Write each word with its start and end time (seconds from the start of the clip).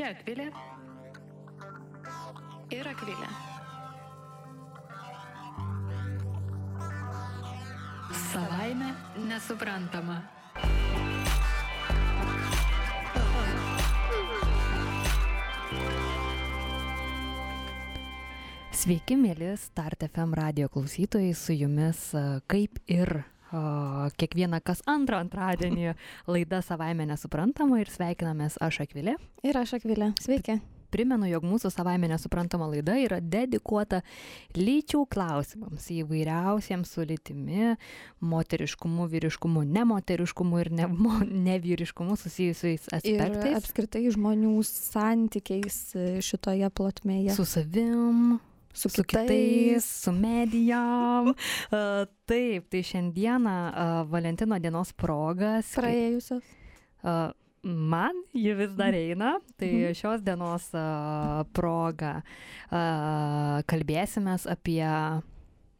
Čia 0.00 0.14
Akvilė 0.14 0.46
ir 2.72 2.86
Akvilė. 2.88 3.26
Savaime 8.30 8.94
nesuprantama. 9.26 10.16
Sveiki, 18.72 19.20
mėly 19.20 19.52
Start 19.60 20.08
FM 20.08 20.32
radio 20.40 20.72
klausytojai, 20.72 21.36
su 21.36 21.52
jumis 21.52 22.06
a, 22.16 22.40
kaip 22.48 22.80
ir 22.88 23.18
kiekvieną 23.50 24.60
kas 24.64 24.82
antrą 24.90 25.20
antradienį 25.24 25.94
laida 26.32 26.62
savaime 26.62 27.06
nesuprantama 27.10 27.80
ir 27.82 27.90
sveikinamės 27.92 28.58
aš 28.62 28.82
Akvilė. 28.86 29.16
Ir 29.46 29.58
aš 29.58 29.78
Akvilė. 29.80 30.12
Sveiki. 30.22 30.60
Primenu, 30.90 31.28
jog 31.30 31.44
mūsų 31.46 31.70
savaime 31.70 32.08
nesuprantama 32.10 32.66
laida 32.66 32.96
yra 32.98 33.20
dedikuota 33.22 34.00
lyčių 34.58 35.04
klausimams, 35.14 35.84
įvairiausiems 35.94 36.90
su 36.96 37.04
lytimi, 37.06 37.76
moteriškumu, 38.26 39.06
vyriškumu, 39.12 39.62
nemoteriškumu 39.70 40.58
ir 40.64 40.72
ne, 40.80 40.88
mo- 40.90 41.22
nevyriškumu 41.22 42.16
susijusiais 42.18 42.88
Ir 42.90 42.98
aspektais. 42.98 43.54
apskritai 43.60 44.02
žmonių 44.16 44.56
santykiais 44.66 45.78
šitoje 46.26 46.72
plotmėje. 46.74 47.38
Su 47.38 47.46
savim, 47.46 48.40
su 48.72 48.88
su 48.88 49.02
kitais, 49.04 49.84
su 49.84 50.12
medijom. 50.12 51.34
Taip, 52.26 52.68
tai 52.70 52.82
šiandieną 52.82 54.06
Valentino 54.08 54.58
dienos 54.58 54.92
progas. 54.92 55.74
praėjusios. 55.76 56.42
Man 57.62 58.22
ji 58.32 58.54
vis 58.56 58.70
dar 58.72 58.94
eina, 58.94 59.34
tai 59.58 59.68
Mhm. 59.68 59.94
šios 59.94 60.22
dienos 60.24 60.70
proga 61.52 62.22
kalbėsime 63.66 64.38
apie 64.48 64.84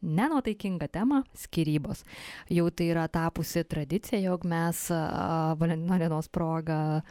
nenuotaikingą 0.02 0.88
temą- 0.88 1.22
skirybos. 1.44 2.04
Jau 2.50 2.70
tai 2.70 2.90
yra 2.94 3.08
tapusi 3.08 3.64
tradicija, 3.64 4.20
jog 4.20 4.44
mes 4.44 4.88
Valentino 5.56 5.98
dienos 5.98 6.28
proga 6.28 7.02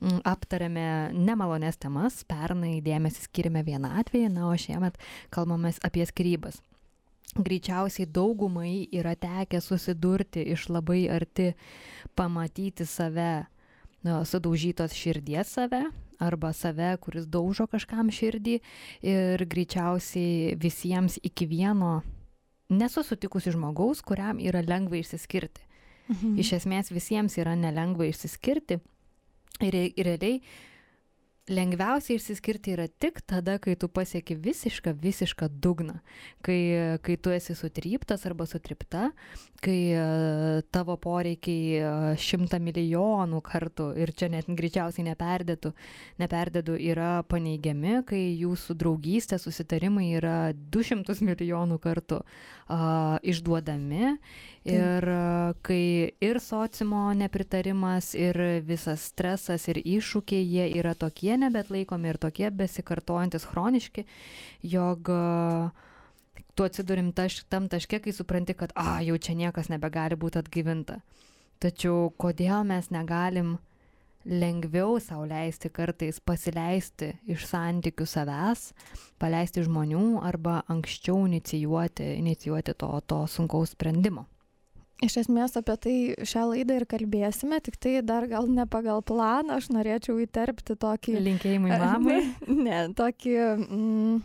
mm, 0.00 0.20
aptarėme 0.24 1.12
nemalonės 1.14 1.78
temas, 1.78 2.24
pernai 2.24 2.80
dėmesį 2.82 3.28
skirime 3.28 3.64
vieną 3.64 3.94
atvejį, 4.00 4.30
na, 4.32 4.48
o 4.48 4.54
šiemet 4.56 4.98
kalbame 5.30 5.72
apie 5.82 6.06
skirybas. 6.06 6.60
Greičiausiai 7.34 8.06
daugumai 8.06 8.86
yra 8.94 9.16
tekę 9.16 9.58
susidurti 9.60 10.44
iš 10.54 10.68
labai 10.68 11.08
arti, 11.10 11.54
pamatyti 12.14 12.86
save 12.86 13.46
sudaužytos 14.04 14.92
širdies 14.92 15.48
save 15.56 15.82
arba 16.20 16.52
save, 16.52 16.96
kuris 17.00 17.26
daužo 17.26 17.66
kažkam 17.66 18.10
širdį 18.12 18.58
ir 19.02 19.44
greičiausiai 19.50 20.54
visiems 20.60 21.18
iki 21.22 21.48
vieno 21.50 22.02
nesu 22.78 23.04
sutikusi 23.06 23.52
žmogaus, 23.54 24.02
kuriam 24.02 24.40
yra 24.42 24.62
lengva 24.66 24.98
išsiskirti. 25.00 25.62
Mhm. 26.08 26.36
Iš 26.40 26.52
esmės 26.58 26.92
visiems 26.92 27.38
yra 27.40 27.54
nelengva 27.56 28.06
išsiskirti 28.10 28.80
ir, 29.64 29.74
ir 29.74 30.04
realiai 30.04 30.40
lengviausia 31.48 32.16
išsiskirti 32.16 32.72
yra 32.72 32.86
tik 32.88 33.20
tada, 33.28 33.58
kai 33.60 33.74
tu 33.76 33.88
pasieki 33.92 34.36
visišką, 34.40 34.94
visišką 34.96 35.50
dugną, 35.60 35.98
kai, 36.44 36.58
kai 37.04 37.16
tu 37.20 37.34
esi 37.34 37.56
sutryptas 37.58 38.24
arba 38.24 38.46
sutripta, 38.48 39.10
kai 39.64 39.78
e, 39.92 40.04
tavo 40.72 40.96
poreikiai 41.00 41.76
e, 41.76 41.90
šimtą 42.20 42.60
milijonų 42.64 43.42
kartų 43.44 43.90
ir 44.00 44.12
čia 44.16 44.30
net 44.32 44.48
greičiausiai 44.48 45.04
neperdėtų, 45.10 45.74
neperdėdu 46.22 46.78
yra 46.80 47.18
paneigiami, 47.28 48.00
kai 48.08 48.22
jūsų 48.40 48.78
draugystė, 48.80 49.38
susitarimai 49.40 50.14
yra 50.16 50.38
200 50.54 51.20
milijonų 51.28 51.80
kartų 51.84 52.22
a, 52.24 53.20
išduodami. 53.20 54.16
Ir 54.64 55.08
a, 55.12 55.52
kai 55.64 56.16
ir 56.24 56.40
sociumo 56.40 57.10
nepritarimas, 57.20 58.14
ir 58.16 58.40
visas 58.64 59.10
stresas, 59.12 59.68
ir 59.68 59.82
iššūkiai, 59.84 60.44
jie 60.44 60.70
yra 60.80 60.96
tokie 60.96 61.33
nebetlaikomi 61.40 62.10
ir 62.12 62.20
tokie 62.22 62.50
besikartojantis 62.54 63.46
chroniški, 63.50 64.06
jog 64.74 65.10
a, 65.12 65.70
tu 66.54 66.66
atsidurim 66.66 67.12
taš, 67.16 67.42
tam 67.50 67.68
taške, 67.68 68.00
kai 68.04 68.14
supranti, 68.14 68.56
kad, 68.58 68.74
a, 68.78 69.00
jau 69.06 69.18
čia 69.18 69.36
niekas 69.38 69.70
nebegali 69.72 70.18
būti 70.18 70.40
atgyvinta. 70.42 71.00
Tačiau 71.62 72.10
kodėl 72.20 72.66
mes 72.68 72.90
negalim 72.92 73.56
lengviau 74.24 74.98
sau 75.00 75.24
leisti 75.28 75.68
kartais 75.68 76.18
pasileisti 76.20 77.12
iš 77.30 77.44
santykių 77.50 78.06
savęs, 78.08 78.70
paleisti 79.20 79.64
žmonių 79.66 80.20
arba 80.24 80.62
anksčiau 80.72 81.26
inicijuoti, 81.28 82.14
inicijuoti 82.20 82.74
to, 82.80 82.90
to 83.06 83.24
sunkaus 83.28 83.74
sprendimo. 83.76 84.26
Iš 85.04 85.18
esmės 85.24 85.56
apie 85.60 85.74
tai 85.84 85.94
šią 86.24 86.46
laidą 86.52 86.78
ir 86.80 86.86
kalbėsime, 86.88 87.58
tik 87.64 87.76
tai 87.82 87.98
dar 88.06 88.24
gal 88.30 88.48
ne 88.48 88.64
pagal 88.70 89.02
planą, 89.04 89.58
aš 89.60 89.68
norėčiau 89.74 90.16
įterpti 90.24 90.78
tokį... 90.80 91.18
Linkėjimai 91.26 91.80
mamai. 91.82 92.20
ne, 92.68 92.86
tokį... 92.96 93.34
Mm, 93.58 94.22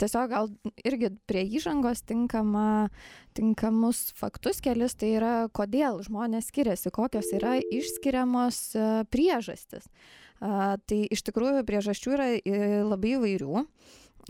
Tiesiog 0.00 0.30
gal 0.32 0.46
irgi 0.86 1.10
prie 1.28 1.42
įžangos 1.58 2.00
tinkama, 2.08 2.88
tinkamus 3.36 4.14
faktus 4.16 4.62
kelis, 4.64 4.94
tai 4.96 5.10
yra 5.18 5.32
kodėl 5.52 5.98
žmonės 6.06 6.48
skiriasi, 6.48 6.92
kokios 6.94 7.28
yra 7.36 7.58
išskiriamos 7.60 8.60
e, 8.78 8.86
priežastis. 9.12 9.90
Tai 10.40 11.00
iš 11.12 11.20
tikrųjų 11.26 11.66
priežasčių 11.68 12.14
yra 12.16 12.28
e, 12.38 12.60
labai 12.86 13.18
įvairių. 13.18 13.64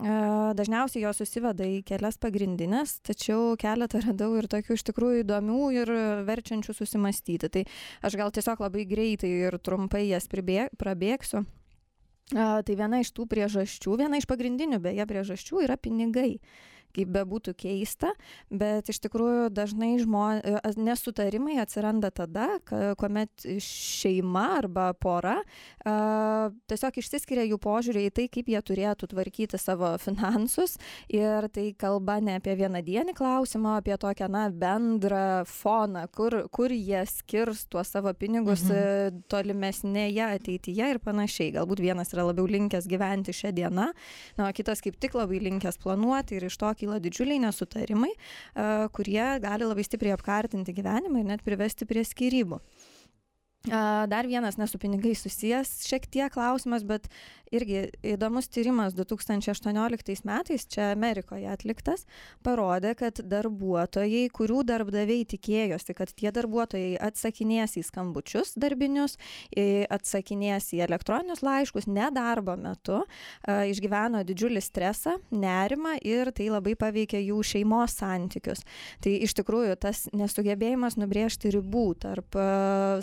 E, 0.01 0.11
Dažniausiai 0.57 1.03
jos 1.05 1.21
susiveda 1.21 1.65
į 1.67 1.81
kelias 1.85 2.17
pagrindinės, 2.21 2.97
tačiau 3.05 3.53
keletą 3.61 4.01
radau 4.07 4.33
ir 4.39 4.49
tokių 4.49 4.77
iš 4.77 4.83
tikrųjų 4.89 5.23
įdomių 5.25 5.61
ir 5.77 5.93
verčiančių 6.25 6.75
susimastyti. 6.75 7.51
Tai 7.53 7.65
aš 8.07 8.17
gal 8.17 8.33
tiesiog 8.33 8.63
labai 8.65 8.87
greitai 8.89 9.31
ir 9.47 9.59
trumpai 9.61 10.07
jas 10.09 10.25
pribė, 10.31 10.69
prabėgsiu. 10.81 11.45
A, 12.33 12.61
Tai 12.65 12.75
viena 12.79 13.01
iš 13.03 13.13
tų 13.13 13.27
priežasčių, 13.29 13.97
viena 14.01 14.17
iš 14.17 14.27
pagrindinių 14.29 14.81
beje 14.81 15.05
priežasčių 15.07 15.65
yra 15.67 15.77
pinigai. 15.77 16.39
Kaip 16.95 17.11
bebūtų 17.13 17.53
keista, 17.59 18.11
bet 18.49 18.89
iš 18.91 19.01
tikrųjų 19.05 19.49
dažnai 19.53 19.93
žmo, 20.01 20.25
e, 20.39 20.73
nesutarimai 20.77 21.59
atsiranda 21.61 22.11
tada, 22.11 22.47
kuomet 22.99 23.45
šeima 23.61 24.45
arba 24.59 24.91
pora 24.93 25.37
a, 25.85 26.49
tiesiog 26.71 26.97
išsiskiria 27.01 27.45
jų 27.49 27.59
požiūrį 27.61 28.05
į 28.09 28.13
tai, 28.17 28.27
kaip 28.31 28.49
jie 28.51 28.61
turėtų 28.65 29.11
tvarkyti 29.11 29.59
savo 29.61 29.93
finansus. 30.01 30.77
Ir 31.11 31.47
tai 31.53 31.71
kalba 31.77 32.19
ne 32.23 32.37
apie 32.39 32.55
vienadienį 32.59 33.15
klausimą, 33.17 33.77
apie 33.81 33.97
tokią 34.01 34.29
na, 34.31 34.47
bendrą 34.49 35.43
foną, 35.49 36.07
kur, 36.15 36.41
kur 36.53 36.73
jie 36.73 37.03
skirs 37.09 37.65
tuos 37.71 37.91
savo 37.93 38.13
pinigus 38.13 38.63
Mhm. 38.65 38.77
mhm. 38.77 39.21
tolimesnėje 39.31 40.25
ateityje 40.37 40.89
ir 40.95 40.99
panašiai. 41.03 41.51
Galbūt 41.55 41.81
vienas 41.83 42.13
yra 42.13 42.25
labiau 42.27 42.47
linkęs 42.49 42.87
gyventi 42.89 43.33
šią 43.35 43.53
dieną, 43.55 43.87
na, 44.37 44.47
o 44.47 44.51
kitas 44.55 44.81
kaip 44.83 44.97
tik 45.01 45.15
labai 45.17 45.41
linkęs 45.43 45.79
planuoti 45.81 46.37
ir 46.37 46.47
iš 46.49 46.57
to 46.61 46.71
kyla 46.81 46.99
didžiuliai 47.03 47.41
nesutarimai, 47.45 48.11
kurie 48.97 49.27
gali 49.45 49.69
labai 49.69 49.85
stipriai 49.87 50.17
apkartinti 50.17 50.75
gyvenimą 50.75 51.21
ir 51.21 51.29
net 51.35 51.45
privesti 51.45 51.87
prie 51.89 52.03
skirybų. 52.07 52.59
Dar 53.61 54.25
vienas 54.25 54.57
nesu 54.57 54.79
pinigai 54.81 55.13
susijęs 55.13 55.83
šiek 55.85 56.07
tiek 56.09 56.33
klausimas, 56.33 56.81
bet 56.81 57.05
irgi 57.53 57.91
įdomus 58.07 58.47
tyrimas 58.49 58.95
2018 58.95 60.23
metais, 60.25 60.63
čia 60.71 60.87
Amerikoje 60.95 61.45
atliktas, 61.51 62.07
parodė, 62.41 62.95
kad 62.97 63.19
darbuotojai, 63.21 64.23
kurių 64.33 64.63
darbdaviai 64.65 65.27
tikėjosi, 65.29 65.93
kad 65.93 66.13
tie 66.15 66.31
darbuotojai 66.33 66.95
atsakinės 67.03 67.75
į 67.77 67.83
skambučius 67.85 68.55
darbinius, 68.57 69.17
atsakinės 69.53 70.71
į 70.73 70.81
elektroninius 70.87 71.43
laiškus 71.45 71.89
nedarbo 71.91 72.55
metu, 72.57 73.03
išgyveno 73.45 74.23
didžiulį 74.25 74.63
stresą, 74.63 75.17
nerimą 75.29 75.97
ir 76.01 76.31
tai 76.33 76.49
labai 76.49 76.73
paveikė 76.79 77.21
jų 77.27 77.43
šeimos 77.51 77.99
santykius. 77.99 78.65
Tai 79.03 79.13
iš 79.27 79.35
tikrųjų 79.37 79.77
tas 79.85 80.07
nesugebėjimas 80.15 80.97
nubrėžti 80.97 81.53
ribų 81.59 81.85
tarp 82.07 82.41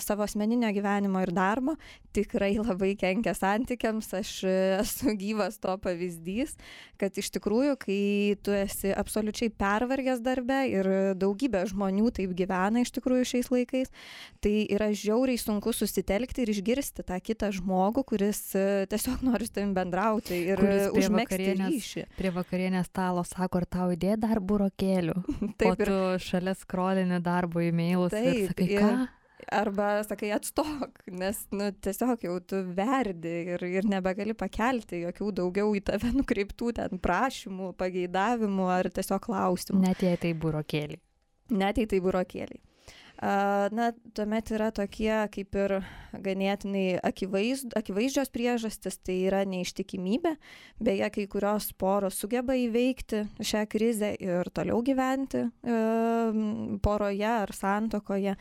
savo 0.03 0.27
asmeninio 0.49 0.71
gyvenimo 0.73 1.21
ir 1.21 1.31
darbo 1.31 1.75
tikrai 2.13 2.55
labai 2.57 2.95
kenkia 2.97 3.35
santykiams. 3.37 4.07
Aš 4.17 4.31
e, 4.43 4.53
esu 4.79 5.13
gyvas 5.13 5.59
to 5.61 5.75
pavyzdys, 5.77 6.55
kad 6.97 7.13
iš 7.17 7.29
tikrųjų, 7.35 7.75
kai 7.77 8.35
tu 8.41 8.51
esi 8.55 8.89
absoliučiai 8.97 9.51
pervargęs 9.53 10.23
darbe 10.25 10.57
ir 10.71 10.89
daugybė 11.19 11.67
žmonių 11.69 12.09
taip 12.17 12.33
gyvena 12.37 12.81
iš 12.81 12.91
tikrųjų 12.97 13.27
šiais 13.29 13.51
laikais, 13.53 13.93
tai 14.41 14.65
yra 14.73 14.89
žiauriai 14.89 15.37
sunku 15.37 15.73
susitelkti 15.75 16.43
ir 16.43 16.53
išgirsti 16.55 17.05
tą 17.05 17.19
kitą 17.21 17.51
žmogų, 17.53 18.03
kuris 18.09 18.41
e, 18.57 18.65
tiesiog 18.89 19.21
nori 19.27 19.45
su 19.45 19.53
tavim 19.59 19.75
bendrauti 19.77 20.41
ir 20.49 20.65
vakarienės 21.13 21.77
ryšį. 21.77 22.07
Prie 22.17 22.33
vakarienės 22.33 22.89
stalo 22.89 23.23
sako, 23.27 23.61
ar 23.61 23.69
tau 23.69 23.93
idėja 23.93 24.17
dar 24.25 24.41
burokėlių. 24.41 25.15
Taip 25.61 25.69
o 25.69 25.77
tu 25.77 26.01
šalia 26.25 26.57
skrolini 26.57 27.21
darbo 27.21 27.61
e-mailus 27.61 28.17
ir 28.17 28.33
Taip, 28.33 28.51
sakai, 28.55 28.69
ir- 28.73 28.81
ką? 28.81 28.91
Arba 29.47 30.03
sakai 30.03 30.31
atstok, 30.35 31.01
nes 31.11 31.41
nu, 31.55 31.69
tiesiog 31.71 32.23
jau 32.25 32.37
tu 32.45 32.61
verdi 32.75 33.35
ir, 33.55 33.65
ir 33.65 33.89
nebegali 33.89 34.35
pakelti 34.37 35.03
jokių 35.05 35.31
daugiau 35.41 35.75
į 35.77 35.83
tave 35.91 36.13
nukreiptų 36.19 36.73
ten 36.79 37.01
prašymų, 37.03 37.73
pageidavimų 37.79 38.71
ar 38.79 38.91
tiesiog 38.93 39.29
klausimų. 39.29 39.83
Net 39.87 40.03
jei 40.05 40.19
tai 40.21 40.33
burokėliai. 40.37 41.01
Net 41.49 41.81
jei 41.81 41.89
tai 41.89 42.01
burokėliai. 42.05 42.61
Na, 43.19 43.89
tuomet 44.15 44.47
yra 44.55 44.69
tokie 44.71 45.11
kaip 45.33 45.55
ir 45.59 45.73
ganėtinai 46.23 47.01
akivaiz, 47.03 47.65
akivaizdžios 47.75 48.31
priežastis, 48.31 48.95
tai 49.03 49.17
yra 49.27 49.41
neištikimybė. 49.43 50.37
Beje, 50.79 51.09
kai 51.17 51.25
kurios 51.27 51.67
poros 51.75 52.15
sugeba 52.21 52.55
įveikti 52.55 53.25
šią 53.43 53.65
krizę 53.67 54.13
ir 54.23 54.47
toliau 54.55 54.79
gyventi 54.87 55.43
poroje 56.85 57.27
ar 57.27 57.51
santokoje 57.51 58.37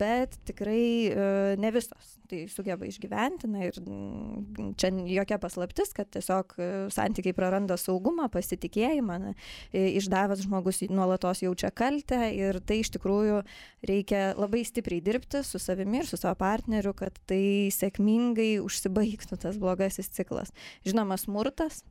bet 0.00 0.36
tikrai 0.48 1.56
ne 1.60 1.70
visos 1.72 2.16
tai 2.30 2.44
sugeba 2.50 2.86
išgyventi. 2.86 3.48
Na 3.50 3.66
ir 3.66 3.78
mm, 3.80 4.74
čia 4.78 4.90
jokia 5.10 5.38
paslaptis, 5.42 5.92
kad 5.96 6.10
tiesiog 6.14 6.54
santykiai 6.94 7.34
praranda 7.36 7.78
saugumą, 7.80 8.28
pasitikėjimą, 8.32 9.18
na, 9.24 9.34
išdavęs 9.72 10.44
žmogus 10.46 10.82
nuolatos 10.90 11.42
jaučia 11.44 11.72
kaltę 11.74 12.22
ir 12.36 12.60
tai 12.64 12.80
iš 12.84 12.92
tikrųjų 12.96 13.42
reikia 13.90 14.24
labai 14.38 14.62
stipriai 14.68 15.02
dirbti 15.04 15.44
su 15.46 15.60
savimi 15.62 16.02
ir 16.02 16.10
su 16.10 16.20
savo 16.20 16.36
partneriu, 16.40 16.94
kad 16.96 17.16
tai 17.30 17.70
sėkmingai 17.74 18.52
užsibaigtų 18.64 19.40
tas 19.40 19.58
blogasis 19.60 20.12
ciklas. 20.14 20.54
Žinoma, 20.86 21.18
smurtas 21.20 21.82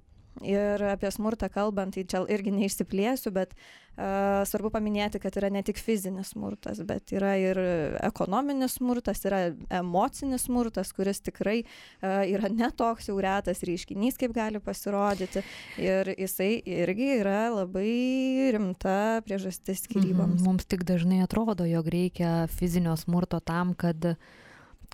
Ir 0.46 0.82
apie 0.92 1.12
smurtą 1.12 1.50
kalbant, 1.52 1.96
tai 1.96 2.06
čia 2.08 2.22
irgi 2.32 2.54
neišsiplėsiu, 2.56 3.32
bet 3.36 3.54
uh, 3.56 4.42
svarbu 4.48 4.72
paminėti, 4.72 5.20
kad 5.20 5.36
yra 5.40 5.50
ne 5.52 5.64
tik 5.66 5.80
fizinis 5.82 6.34
smurtas, 6.34 6.80
bet 6.88 7.14
yra 7.16 7.34
ir 7.42 7.60
ekonominis 8.06 8.78
smurtas, 8.80 9.24
yra 9.28 9.42
emocinis 9.82 10.48
smurtas, 10.48 10.94
kuris 10.96 11.20
tikrai 11.26 11.62
uh, 11.64 12.24
yra 12.24 12.52
netoks 12.54 13.12
jau 13.12 13.18
retas 13.20 13.64
reiškinys, 13.68 14.20
kaip 14.20 14.36
gali 14.38 14.64
pasirodyti. 14.64 15.44
Ir 15.82 16.14
jisai 16.16 16.52
irgi 16.64 17.14
yra 17.20 17.50
labai 17.54 18.52
rimta 18.56 19.00
priežastis 19.28 19.86
skyryboms. 19.88 20.40
Mhm. 20.40 20.46
Mums 20.48 20.70
tik 20.70 20.88
dažnai 20.88 21.24
atrodo, 21.26 21.68
jog 21.68 21.90
reikia 21.92 22.46
fizinio 22.52 22.96
smurto 23.00 23.44
tam, 23.44 23.76
kad 23.78 24.14
uh, 24.14 24.38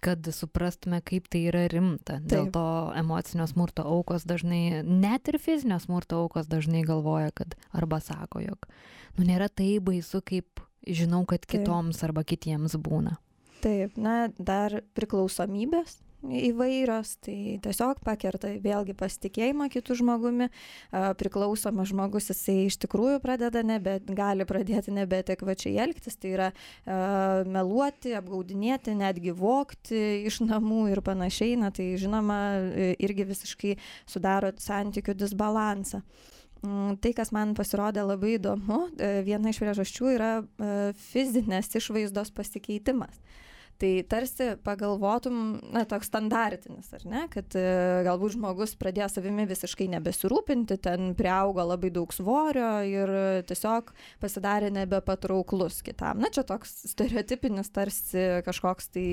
kad 0.03 0.27
suprastume, 0.35 1.01
kaip 1.05 1.29
tai 1.31 1.45
yra 1.49 1.65
rimta. 1.71 2.19
Taip. 2.19 2.27
Dėl 2.31 2.49
to 2.55 2.65
emocinio 2.97 3.47
smurto 3.49 3.85
aukos 3.87 4.25
dažnai, 4.27 4.81
net 4.83 5.31
ir 5.31 5.39
fizinio 5.41 5.79
smurto 5.83 6.21
aukos 6.23 6.49
dažnai 6.51 6.85
galvoja, 6.87 7.33
kad 7.35 7.57
arba 7.75 8.01
sako, 8.03 8.43
jog, 8.45 8.69
nu 9.17 9.27
nėra 9.27 9.49
tai 9.49 9.77
baisu, 9.83 10.23
kaip 10.25 10.63
žinau, 10.85 11.23
kad 11.29 11.45
kitoms 11.45 11.99
Taip. 11.99 12.09
arba 12.09 12.25
kitiems 12.27 12.77
būna. 12.81 13.17
Taip, 13.65 13.95
na, 13.97 14.27
dar 14.37 14.81
priklausomybės 14.97 15.99
įvairios, 16.33 17.15
tai 17.25 17.57
tiesiog 17.63 18.01
pakerta 18.05 18.51
vėlgi 18.61 18.95
pasitikėjimą 18.97 19.67
kitų 19.73 19.97
žmogumi, 20.01 20.49
priklausomas 21.19 21.91
žmogus 21.91 22.29
jisai 22.31 22.65
iš 22.69 22.79
tikrųjų 22.83 23.21
pradeda 23.23 23.63
nebe, 23.65 23.97
gali 24.17 24.47
pradėti 24.47 24.93
nebetekvačiai 24.95 25.77
elgtis, 25.85 26.17
tai 26.19 26.33
yra 26.35 26.49
meluoti, 27.47 28.15
apgaudinėti, 28.17 28.95
netgi 28.97 29.35
vokti 29.35 30.01
iš 30.29 30.41
namų 30.45 30.89
ir 30.93 31.03
panašiai, 31.05 31.57
na 31.61 31.71
tai 31.75 31.91
žinoma 32.01 32.39
irgi 32.95 33.27
visiškai 33.31 33.75
sudaro 34.09 34.53
santykių 34.61 35.17
disbalansą. 35.17 36.01
Mm, 36.65 36.95
tai, 37.03 37.11
kas 37.13 37.31
man 37.35 37.53
pasirodė 37.57 38.05
labai 38.05 38.37
įdomu, 38.39 38.87
e, 38.97 39.19
viena 39.25 39.51
iš 39.51 39.59
priežasčių 39.61 40.11
yra 40.15 40.31
fizinės 41.11 41.69
išvaizdos 41.77 42.31
pasikeitimas 42.33 43.19
tai 43.81 43.91
tarsi 44.07 44.51
pagalvotum 44.63 45.39
na 45.75 45.83
toks 45.89 46.09
standartinis 46.11 46.91
ar 46.95 47.05
ne 47.09 47.23
kad 47.33 47.57
e, 47.59 47.65
galbūt 48.07 48.35
žmogus 48.37 48.75
pradėjo 48.79 49.09
savimi 49.11 49.47
visiškai 49.49 49.87
nebesirūpinti 49.95 50.77
ten 50.85 51.13
priaugo 51.17 51.65
labai 51.65 51.91
daug 51.95 52.13
svorio 52.15 52.69
ir 52.87 53.11
tiesiog 53.49 53.91
pasidarė 54.23 54.71
nebepatrauklus 54.75 55.81
kitam. 55.85 56.21
Na 56.23 56.31
čia 56.33 56.45
toks 56.47 56.73
stereotipinis 56.93 57.71
tarsi 57.75 58.43
kažkoks 58.45 58.91
tai 58.95 59.07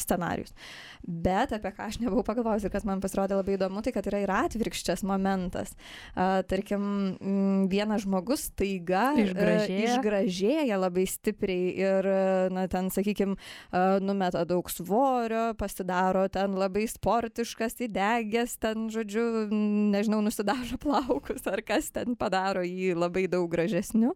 scenarijus 0.00 0.54
bet 1.02 1.52
apie 1.54 1.72
ką 1.74 1.88
aš 1.88 1.98
nebuvau 2.02 2.24
pagalvojus 2.26 2.66
ir 2.66 2.72
kas 2.72 2.86
man 2.86 3.02
pasirodė 3.02 3.36
labai 3.38 3.56
įdomu 3.56 3.82
tai 3.82 3.92
kad 3.94 4.06
yra 4.10 4.22
ir 4.22 4.32
atvirkščias 4.32 5.02
momentas. 5.06 5.74
Tarkim 6.14 7.66
vienas 7.70 8.04
žmogus 8.06 8.46
staiga 8.50 9.12
e, 9.16 9.26
išgražėja. 9.26 9.82
išgražėja 9.88 10.78
labai 10.78 11.06
stipriai 11.10 11.72
ir 11.82 12.10
na 12.54 12.66
ten 12.70 12.90
sakykim 12.94 13.34
a, 13.34 13.91
numeta 14.00 14.44
daug 14.48 14.70
svorio, 14.70 15.52
pasidaro 15.58 16.24
ten 16.32 16.56
labai 16.56 16.86
sportiškas, 16.88 17.76
įdegęs, 17.88 18.56
ten, 18.62 18.88
žodžiu, 18.92 19.48
nežinau, 19.92 20.22
nusidažo 20.24 20.78
plaukus 20.84 21.46
ar 21.50 21.64
kas 21.66 21.90
ten 21.92 22.16
padaro 22.16 22.64
jį 22.64 22.94
labai 22.96 23.26
daug 23.32 23.50
gražesniu. 23.52 24.14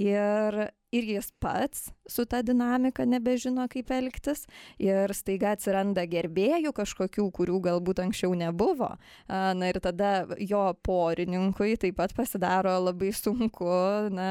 Ir 0.00 0.56
ir 0.94 1.06
jis 1.16 1.30
pats 1.42 1.88
su 2.08 2.24
ta 2.28 2.42
dinamika 2.44 3.04
nebežino, 3.08 3.64
kaip 3.70 3.90
elgtis 3.94 4.44
ir 4.82 5.12
staiga 5.16 5.54
atsiranda 5.54 6.04
gerbėjų 6.10 6.74
kažkokių, 6.76 7.26
kurių 7.34 7.60
galbūt 7.64 8.02
anksčiau 8.04 8.34
nebuvo. 8.38 8.90
Na 9.28 9.70
ir 9.70 9.80
tada 9.84 10.26
jo 10.38 10.62
porininkui 10.84 11.78
taip 11.80 11.98
pat 12.00 12.14
pasidaro 12.16 12.76
labai 12.84 13.12
sunku 13.16 13.68
na, 14.14 14.28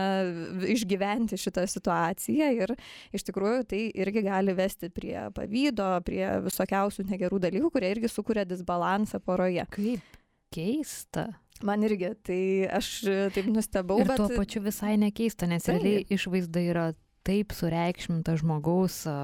išgyventi 0.69 1.39
šitą 1.39 1.65
situaciją 1.69 2.51
ir 2.61 2.75
iš 3.15 3.27
tikrųjų 3.29 3.67
tai 3.73 3.83
irgi 4.05 4.25
gali 4.25 4.55
vesti 4.57 4.91
prie 4.93 5.17
pavydo, 5.35 5.95
prie 6.05 6.25
visokiausių 6.47 7.07
negerų 7.11 7.41
dalykų, 7.47 7.73
kurie 7.73 7.93
irgi 7.95 8.11
sukuria 8.11 8.45
disbalansą 8.47 9.21
poroje. 9.23 9.65
Kaip 9.73 10.19
keista. 10.53 11.31
Man 11.63 11.85
irgi, 11.87 12.11
tai 12.27 12.41
aš 12.67 12.89
taip 13.35 13.47
nustebau. 13.47 14.01
Ir 14.03 14.09
bet... 14.11 14.19
tuo 14.19 14.27
pačiu 14.35 14.63
visai 14.65 14.97
nekeista, 14.99 15.47
nes 15.47 15.63
tai. 15.63 15.77
realiai 15.77 16.05
išvaizda 16.11 16.63
yra 16.73 16.85
taip 17.23 17.55
sureikšminta 17.55 18.35
žmogaus 18.39 19.05
a, 19.07 19.15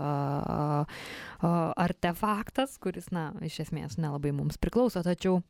a, 1.44 1.52
artefaktas, 1.76 2.78
kuris, 2.80 3.10
na, 3.12 3.30
iš 3.44 3.60
esmės 3.66 3.98
nelabai 4.00 4.32
mums 4.36 4.60
priklauso, 4.62 5.04
tačiau 5.04 5.42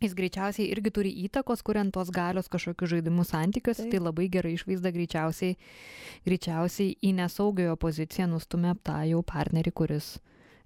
jis 0.00 0.14
greičiausiai 0.16 0.68
irgi 0.70 0.92
turi 0.94 1.12
įtakos, 1.26 1.64
kuriant 1.66 1.92
tos 1.96 2.12
galios 2.14 2.48
kažkokius 2.52 2.94
žaidimus 2.94 3.32
santykiuose, 3.34 3.88
tai 3.92 4.00
labai 4.00 4.28
gerai 4.32 4.54
išvaizda 4.56 4.92
greičiausiai, 4.94 5.56
greičiausiai 6.28 6.96
į 7.00 7.14
nesaugiojo 7.20 7.76
poziciją 7.80 8.28
nustumė 8.30 8.76
tą 8.84 9.00
jau 9.10 9.24
partnerį, 9.26 9.72
kuris 9.72 10.18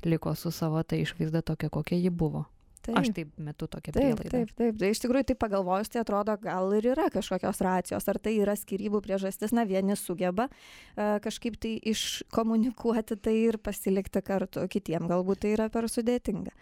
liko 0.05 0.35
su 0.37 0.53
savo 0.53 0.83
ta 0.83 0.99
išvaizda 1.01 1.43
tokia, 1.47 1.71
kokia 1.73 1.99
ji 1.99 2.11
buvo. 2.11 2.45
Taip. 2.85 2.99
Aš 3.01 3.11
taip 3.17 3.31
metu 3.41 3.67
tokią 3.71 3.95
prielaidą. 3.97 4.29
Taip, 4.29 4.51
taip, 4.51 4.51
taip. 4.59 4.79
Tai 4.81 4.91
iš 4.93 5.01
tikrųjų, 5.01 5.27
tai 5.31 5.37
pagalvojus, 5.41 5.89
tai 5.93 6.03
atrodo, 6.03 6.35
gal 6.43 6.75
ir 6.77 6.91
yra 6.93 7.07
kažkokios 7.13 7.63
racijos, 7.65 8.09
ar 8.13 8.21
tai 8.21 8.35
yra 8.43 8.57
skirybų 8.61 9.01
priežastis, 9.07 9.55
na, 9.57 9.65
vieni 9.69 9.97
sugeba 9.97 10.51
uh, 10.51 11.17
kažkaip 11.25 11.57
tai 11.63 11.79
iškomunikuoti 11.95 13.17
tai 13.25 13.37
ir 13.47 13.59
pasilikti 13.65 14.21
kartu, 14.25 14.67
kitiem 14.69 15.09
galbūt 15.09 15.45
tai 15.47 15.55
yra 15.57 15.71
per 15.73 15.89
sudėtinga. 15.89 16.53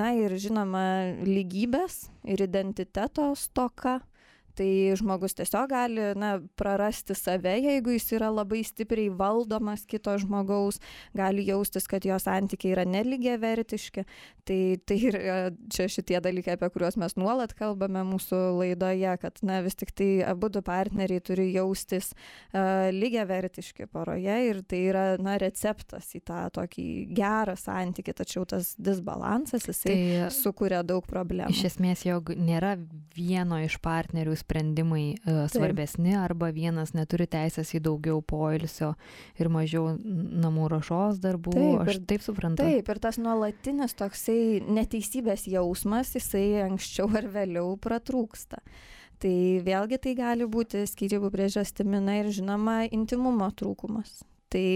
Na 0.00 0.10
ir 0.18 0.34
žinoma, 0.42 0.82
lygybės 1.22 2.08
ir 2.26 2.42
identiteto 2.48 3.30
stoka 3.38 4.00
tai 4.58 4.70
žmogus 4.98 5.36
tiesiog 5.38 5.70
gali 5.70 6.10
na 6.18 6.32
prarasti 6.58 7.14
save 7.14 7.56
jeigu 7.60 7.94
jis 7.94 8.08
yra 8.18 8.30
labai 8.32 8.62
stipriai 8.66 9.10
valdomas 9.14 9.86
kito 9.90 10.16
žmogaus 10.18 10.80
gali 11.16 11.46
jaustis 11.48 11.88
kad 11.90 12.04
jo 12.06 12.18
santykiai 12.18 12.74
yra 12.74 12.86
nelygiavertiški. 12.88 14.04
Tai 14.48 14.60
tai 14.86 14.98
ir 15.10 15.18
čia 15.72 15.86
šitie 15.90 16.18
dalykai 16.22 16.56
apie 16.56 16.70
kuriuos 16.72 16.98
mes 17.00 17.16
nuolat 17.20 17.54
kalbame 17.58 18.02
mūsų 18.08 18.40
laidoje 18.58 19.16
kad 19.22 19.40
na 19.46 19.60
vis 19.64 19.78
tiktai 19.78 20.24
abudu 20.26 20.62
partneriai 20.66 21.22
turi 21.24 21.50
jaustis 21.54 22.12
uh, 22.14 22.90
lygiavertiški 22.94 23.86
poroje 23.92 24.36
ir 24.48 24.62
tai 24.68 24.82
yra 24.90 25.04
na 25.22 25.36
receptas 25.40 26.10
į 26.16 26.22
tą 26.26 26.42
tokį 26.56 26.86
gerą 27.16 27.56
santykį 27.58 28.16
tačiau 28.22 28.46
tas 28.48 28.74
disbalansas 28.78 29.68
jisai 29.68 29.94
tai 29.94 30.30
sukuria 30.34 30.82
daug 30.86 31.06
problemų. 31.06 31.54
iš 31.54 31.64
esmės 31.72 32.04
jog 32.06 32.32
nėra 32.36 32.76
vieno 33.16 33.60
iš 33.64 33.78
partnerių 33.84 34.36
sprendimai 34.40 35.04
uh, 35.14 35.44
svarbesni 35.52 36.14
arba 36.18 36.50
vienas 36.54 36.94
neturi 36.96 37.28
teisės 37.30 37.74
į 37.76 37.82
daugiau 37.86 38.20
poilsio 38.24 38.94
ir 39.40 39.50
mažiau 39.52 39.94
namų 40.00 40.70
rašos 40.74 41.20
darbų. 41.22 41.54
Taip, 41.56 41.82
Aš 41.84 41.92
ir, 41.94 42.00
taip 42.12 42.24
suprantu. 42.24 42.64
Taip, 42.64 42.88
ir 42.92 43.02
tas 43.02 43.20
nuolatinis 43.20 43.96
toksai 43.98 44.40
neteisybės 44.66 45.46
jausmas, 45.50 46.14
jisai 46.16 46.64
anksčiau 46.66 47.10
ar 47.20 47.28
vėliau 47.32 47.76
pratrūksta. 47.80 48.62
Tai 49.20 49.36
vėlgi 49.66 50.00
tai 50.00 50.16
gali 50.16 50.48
būti 50.48 50.86
skirybų 50.88 51.28
priežastimina 51.34 52.22
ir 52.22 52.30
žinoma 52.32 52.86
intimumo 52.88 53.50
trūkumas. 53.52 54.22
Tai 54.50 54.70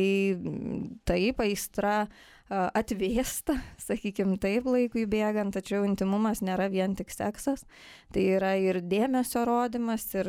taip, 1.09 1.41
aistra 1.43 2.05
atvėsta, 2.51 3.57
sakykime 3.87 4.37
taip, 4.41 4.67
laikui 4.69 5.07
bėgant, 5.09 5.55
tačiau 5.57 5.85
intimumas 5.87 6.43
nėra 6.45 6.69
vien 6.73 6.95
tik 6.97 7.11
seksas, 7.15 7.65
tai 8.13 8.27
yra 8.37 8.55
ir 8.61 8.81
dėmesio 8.85 9.47
rodimas, 9.49 10.05
ir 10.15 10.29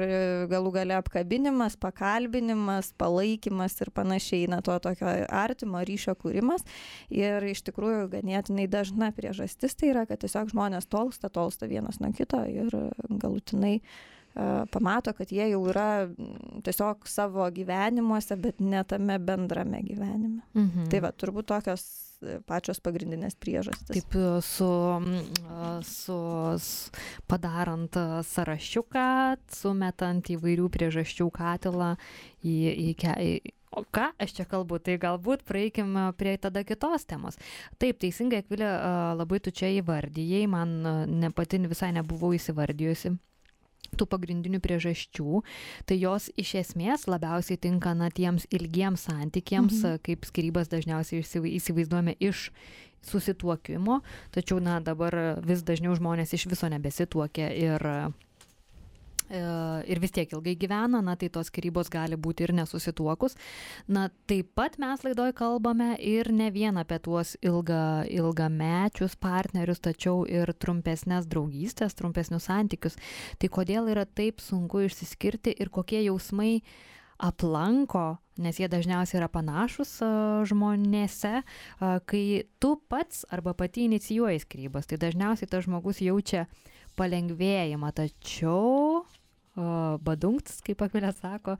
galų 0.51 0.72
gale 0.77 0.95
apkabinimas, 1.00 1.75
pakalbinimas, 1.81 2.93
palaikymas 2.98 3.77
ir 3.84 3.91
panašiai, 3.95 4.48
na, 4.51 4.62
to 4.65 4.77
tokio 4.79 5.12
artimo 5.27 5.84
ryšio 5.86 6.15
kūrimas. 6.19 6.65
Ir 7.13 7.43
iš 7.51 7.65
tikrųjų 7.67 8.10
ganėtinai 8.15 8.69
dažna 8.72 9.12
priežastis 9.15 9.75
tai 9.75 9.91
yra, 9.91 10.05
kad 10.10 10.24
tiesiog 10.24 10.53
žmonės 10.55 10.88
tolsta, 10.88 11.29
tolsta 11.29 11.67
vienas 11.67 12.00
nuo 12.00 12.13
kito 12.15 12.41
ir 12.48 12.72
galutinai 13.10 13.79
pamato, 14.72 15.13
kad 15.13 15.32
jie 15.32 15.48
jau 15.50 15.62
yra 15.72 16.08
tiesiog 16.63 17.08
savo 17.08 17.46
gyvenimuose, 17.56 18.36
bet 18.36 18.60
ne 18.60 18.84
tame 18.84 19.20
bendrame 19.20 19.80
gyvenime. 19.86 20.42
Mhm. 20.54 20.89
Tai 20.92 21.01
va, 21.06 21.12
turbūt 21.15 21.48
tokios 21.54 21.86
e, 22.20 22.39
pačios 22.48 22.82
pagrindinės 22.84 23.38
priežastys. 23.39 23.94
Taip, 23.94 24.18
e, 24.20 24.42
su, 24.44 24.70
su, 25.88 26.18
su 26.60 27.04
padarant 27.32 28.00
sąrašiuką, 28.32 29.10
sumetant 29.56 30.32
įvairių 30.36 30.72
priežasčių 30.74 31.30
katilą 31.36 31.94
į, 32.44 32.58
į, 32.74 32.89
į 33.00 33.54
O 33.75 33.82
ką 33.92 34.06
aš 34.24 34.32
čia 34.38 34.46
kalbu, 34.48 34.77
tai 34.80 34.94
galbūt 34.96 35.42
praeikim 35.44 35.98
prie 36.15 36.38
tada 36.39 36.62
kitos 36.63 37.04
temos. 37.10 37.36
Taip, 37.75 37.98
teisingai, 38.00 38.39
Akvilė, 38.46 38.70
labai 39.20 39.42
tu 39.44 39.51
čia 39.51 39.68
įvardyjai, 39.82 40.46
man 40.48 40.77
ne 41.12 41.32
pati 41.36 41.60
visai 41.68 41.92
nebuvau 41.98 42.32
įsivardyjusi 42.38 43.12
tų 44.00 44.08
pagrindinių 44.12 44.62
priežasčių, 44.64 45.42
tai 45.90 46.00
jos 46.02 46.30
iš 46.42 46.56
esmės 46.64 47.08
labiausiai 47.12 47.60
tinka 47.62 47.96
na 47.98 48.12
tiems 48.14 48.48
ilgiems 48.54 49.08
santykiams, 49.10 49.82
mhm. 49.82 50.04
kaip 50.06 50.28
skirybas 50.28 50.72
dažniausiai 50.72 51.24
įsivaizduojame 51.56 52.18
iš 52.20 52.50
susituokimo, 53.06 54.00
tačiau 54.34 54.60
na 54.64 54.80
dabar 54.82 55.38
vis 55.46 55.62
dažniau 55.66 55.94
žmonės 55.98 56.34
iš 56.34 56.48
viso 56.50 56.70
nebesituokia 56.72 57.52
ir 57.54 57.90
ir 59.29 60.01
vis 60.01 60.13
tiek 60.13 60.32
ilgai 60.34 60.55
gyvena, 60.60 61.01
na 61.03 61.15
tai 61.20 61.29
tos 61.34 61.50
skirybos 61.51 61.89
gali 61.94 62.17
būti 62.17 62.46
ir 62.46 62.53
nesusituokus. 62.58 63.38
Na 63.88 64.08
taip 64.29 64.53
pat 64.58 64.77
mes 64.82 65.03
laidoj 65.05 65.34
kalbame 65.38 65.96
ir 66.00 66.32
ne 66.32 66.51
vien 66.53 66.77
apie 66.77 67.00
tuos 67.03 67.36
ilga, 67.46 68.05
ilgamečius 68.12 69.17
partnerius, 69.22 69.82
tačiau 69.84 70.25
ir 70.29 70.53
trumpesnės 70.53 71.29
draugystės, 71.32 71.98
trumpesnius 71.98 72.50
santykius. 72.50 73.00
Tai 73.41 73.50
kodėl 73.50 73.89
yra 73.94 74.05
taip 74.05 74.44
sunku 74.44 74.86
išsiskirti 74.86 75.55
ir 75.58 75.74
kokie 75.74 76.03
jausmai 76.05 76.60
aplanko, 77.17 78.17
nes 78.44 78.58
jie 78.60 78.67
dažniausiai 78.67 79.22
yra 79.22 79.29
panašus 79.32 79.94
uh, 80.03 80.44
žmonėse, 80.48 81.39
uh, 81.41 82.00
kai 82.03 82.44
tu 82.60 82.75
pats 82.91 83.24
arba 83.32 83.55
pati 83.55 83.86
inicijuoji 83.88 84.44
skirybas, 84.44 84.89
tai 84.89 85.00
dažniausiai 85.00 85.48
tas 85.48 85.63
žmogus 85.63 86.03
jaučia 86.03 86.46
palengvėjimą, 87.00 87.91
tačiau 87.96 89.05
badungts, 89.55 90.59
kaip 90.65 90.81
Akvilė 90.85 91.12
sako, 91.15 91.57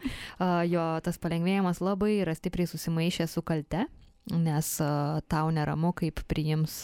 jo 0.70 0.86
tas 1.06 1.20
palengvėjimas 1.22 1.82
labai 1.84 2.20
yra 2.22 2.36
stipriai 2.36 2.68
susimaišę 2.70 3.28
su 3.32 3.44
kalte, 3.46 3.86
nes 4.32 4.70
tau 5.30 5.50
neramu, 5.54 5.94
kaip 5.96 6.24
priims 6.30 6.82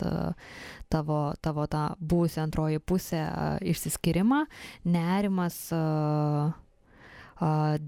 tavo, 0.93 1.21
tavo 1.41 1.67
tą 1.71 1.85
būsę 1.99 2.43
antroji 2.43 2.79
pusė 2.79 3.23
išsiskirimą, 3.65 4.45
nerimas 4.85 5.63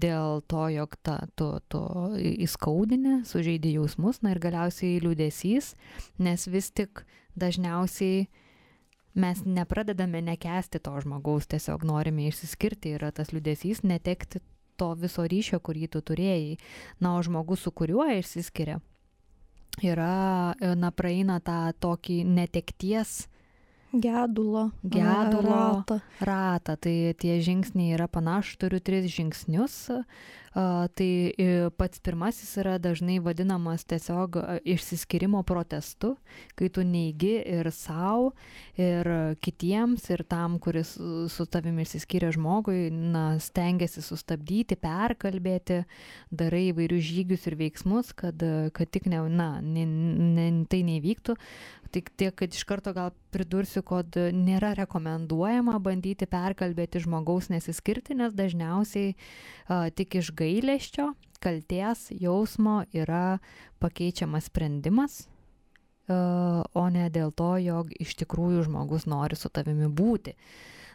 dėl 0.04 0.40
to, 0.50 0.62
jog 0.74 0.96
ta, 1.06 1.20
tu, 1.38 1.52
tu 1.70 1.80
įskaudini, 2.18 3.20
sužeidi 3.28 3.76
jausmus, 3.76 4.18
na 4.26 4.34
ir 4.34 4.42
galiausiai 4.42 4.98
liūdėsys, 5.04 5.76
nes 6.18 6.48
vis 6.50 6.72
tik 6.74 7.04
dažniausiai 7.38 8.24
uh, 8.26 8.40
mes 9.14 9.44
nepradedame 9.46 10.22
nekęsti 10.22 10.80
to 10.82 10.94
žmogaus, 11.00 11.46
tiesiog 11.50 11.84
norime 11.86 12.28
išsiskirti, 12.28 12.96
yra 12.98 13.12
tas 13.14 13.32
liudesys, 13.32 13.84
netekti 13.86 14.42
to 14.76 14.90
viso 14.98 15.26
ryšio, 15.30 15.60
kurį 15.62 15.88
tu 15.94 16.02
turėjai. 16.02 16.56
Na, 17.00 17.14
o 17.18 17.22
žmogus, 17.22 17.62
su 17.62 17.70
kuriuo 17.70 18.06
išsiskiria, 18.18 18.80
yra, 19.82 20.54
na, 20.74 20.90
praeina 20.90 21.38
tą 21.44 21.68
tokį 21.78 22.22
netekties 22.26 23.24
Gedulo. 23.94 24.70
Gedulo 24.82 25.54
ratą. 25.54 26.00
ratą. 26.20 26.76
Tai 26.76 26.94
tie 27.18 27.38
žingsniai 27.40 27.94
yra 27.94 28.08
panašus, 28.10 28.58
turiu 28.58 28.80
tris 28.82 29.06
žingsnius 29.14 29.94
tai 30.94 31.34
pats 31.76 31.98
pirmasis 31.98 32.52
yra 32.62 32.76
dažnai 32.78 33.18
vadinamas 33.18 33.82
tiesiog 33.90 34.38
išsiskyrimo 34.62 35.42
protestu, 35.42 36.14
kai 36.54 36.68
tu 36.70 36.84
neigi 36.86 37.34
ir 37.42 37.70
savo, 37.74 38.30
ir 38.78 39.10
kitiems, 39.42 40.06
ir 40.14 40.22
tam, 40.30 40.60
kuris 40.62 40.94
su 41.34 41.46
tavimi 41.50 41.82
išsiskyrė 41.82 42.30
žmogui, 42.36 42.86
na, 42.92 43.24
stengiasi 43.42 44.04
sustabdyti, 44.04 44.78
perkalbėti, 44.78 45.82
darai 46.30 46.68
įvairius 46.70 47.02
žygius 47.10 47.48
ir 47.50 47.58
veiksmus, 47.58 48.14
kad, 48.14 48.38
kad 48.74 48.94
tik 48.94 49.10
ne, 49.10 49.24
na, 49.34 49.56
ne, 49.60 49.86
ne, 49.86 50.50
tai 50.70 50.84
nevyktų. 50.86 51.34
Tik 51.94 52.08
tiek, 52.18 52.34
kad 52.34 52.50
iš 52.50 52.64
karto 52.66 52.90
gal 52.96 53.12
pridursiu, 53.30 53.84
kad 53.86 54.16
nėra 54.34 54.72
rekomenduojama 54.80 55.76
bandyti 55.78 56.26
perkalbėti 56.26 57.04
žmogaus 57.04 57.46
nesiskirti, 57.52 58.16
nes 58.18 58.34
dažniausiai 58.34 59.12
a, 59.14 59.86
tik 59.94 60.18
iš 60.18 60.32
gailėščio, 60.34 61.12
kalties 61.44 62.08
jausmo 62.18 62.80
yra 62.96 63.38
pakeičiamas 63.82 64.50
sprendimas, 64.50 65.22
o 66.08 66.84
ne 66.92 67.08
dėl 67.08 67.32
to, 67.32 67.54
jog 67.62 67.92
iš 68.00 68.14
tikrųjų 68.20 68.66
žmogus 68.66 69.06
nori 69.08 69.38
su 69.40 69.48
tavimi 69.48 69.88
būti. 69.88 70.34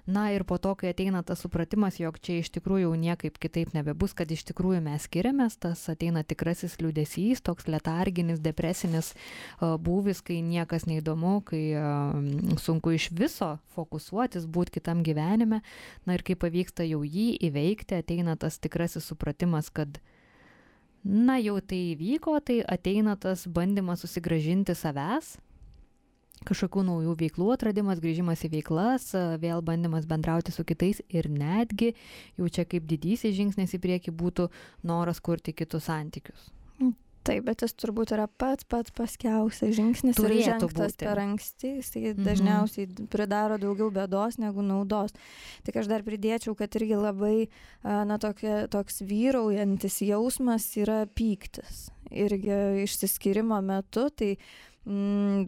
Na 0.10 0.32
ir 0.34 0.42
po 0.44 0.58
to, 0.58 0.72
kai 0.74 0.90
ateina 0.90 1.20
tas 1.22 1.44
supratimas, 1.44 2.00
jog 2.02 2.16
čia 2.24 2.40
iš 2.42 2.50
tikrųjų 2.56 2.88
jau 2.88 2.94
niekaip 2.98 3.36
kitaip 3.38 3.76
nebebus, 3.76 4.16
kad 4.18 4.32
iš 4.34 4.42
tikrųjų 4.48 4.80
mes 4.82 5.04
skiriamės, 5.06 5.60
tas 5.62 5.84
ateina 5.92 6.24
tikrasis 6.26 6.80
liūdėsys, 6.82 7.44
toks 7.46 7.68
letarginis, 7.70 8.40
depresinis 8.42 9.12
uh, 9.14 9.76
būvis, 9.78 10.24
kai 10.26 10.40
niekas 10.42 10.88
neįdomu, 10.90 11.36
kai 11.46 11.62
uh, 11.78 12.16
sunku 12.58 12.96
iš 12.98 13.12
viso 13.14 13.52
fokusuotis, 13.76 14.48
būti 14.50 14.80
kitam 14.80 15.04
gyvenime. 15.06 15.62
Na 16.10 16.18
ir 16.18 16.26
kai 16.26 16.34
pavyksta 16.40 16.88
jau 16.90 17.04
jį 17.06 17.36
įveikti, 17.52 18.00
ateina 18.02 18.34
tas 18.40 18.58
tikrasis 18.58 19.06
supratimas, 19.12 19.70
kad 19.70 20.02
na 21.04 21.38
jau 21.38 21.60
tai 21.62 21.84
įvyko, 21.92 22.40
tai 22.42 22.64
ateina 22.66 23.14
tas 23.14 23.46
bandymas 23.46 24.02
susigražinti 24.02 24.74
savęs, 24.74 25.36
kažkokių 26.48 26.86
naujų 26.88 27.16
veiklų 27.24 27.50
atradimas, 27.56 28.02
grįžimas 28.04 28.46
į 28.48 28.52
veiklas, 28.58 29.10
vėl 29.42 29.64
bandymas 29.66 30.08
bendrauti 30.10 30.54
su 30.56 30.64
kitais 30.68 31.02
ir 31.10 31.30
netgi 31.32 31.94
jau 32.40 32.48
čia 32.48 32.68
kaip 32.70 32.88
didysis 32.90 33.36
žingsnis 33.38 33.76
į 33.76 33.82
priekį 33.84 34.16
būtų 34.16 34.48
noras 34.88 35.20
kurti 35.24 35.56
kitus 35.56 35.90
santykius. 35.90 36.50
Taip, 37.28 37.44
bet 37.46 37.62
jis 37.66 37.76
turbūt 37.76 38.14
yra 38.16 38.26
pats 38.42 38.66
pats 38.70 38.94
paskiausias 38.96 39.76
žingsnis 39.76 40.18
Turėtų 40.18 40.38
ir 40.40 40.46
žengtas 40.48 40.94
būti. 40.96 41.06
per 41.06 41.20
anksti, 41.22 41.72
jis 41.82 41.92
mhm. 41.98 42.24
dažniausiai 42.26 43.08
pridaro 43.12 43.60
daugiau 43.62 43.92
bėdos 43.94 44.40
negu 44.40 44.64
naudos. 44.66 45.14
Tik 45.68 45.82
aš 45.82 45.92
dar 45.92 46.06
pridėčiau, 46.08 46.56
kad 46.58 46.74
irgi 46.80 46.98
labai, 46.98 47.36
na, 47.84 48.18
tokia, 48.22 48.64
toks 48.72 49.04
vyraujantis 49.06 50.00
jausmas 50.08 50.72
yra 50.80 51.04
pyktis. 51.12 51.90
Irgi 52.10 52.56
išsiskirimo 52.88 53.60
metu, 53.62 54.08
tai 54.10 54.32
mm, 54.34 54.69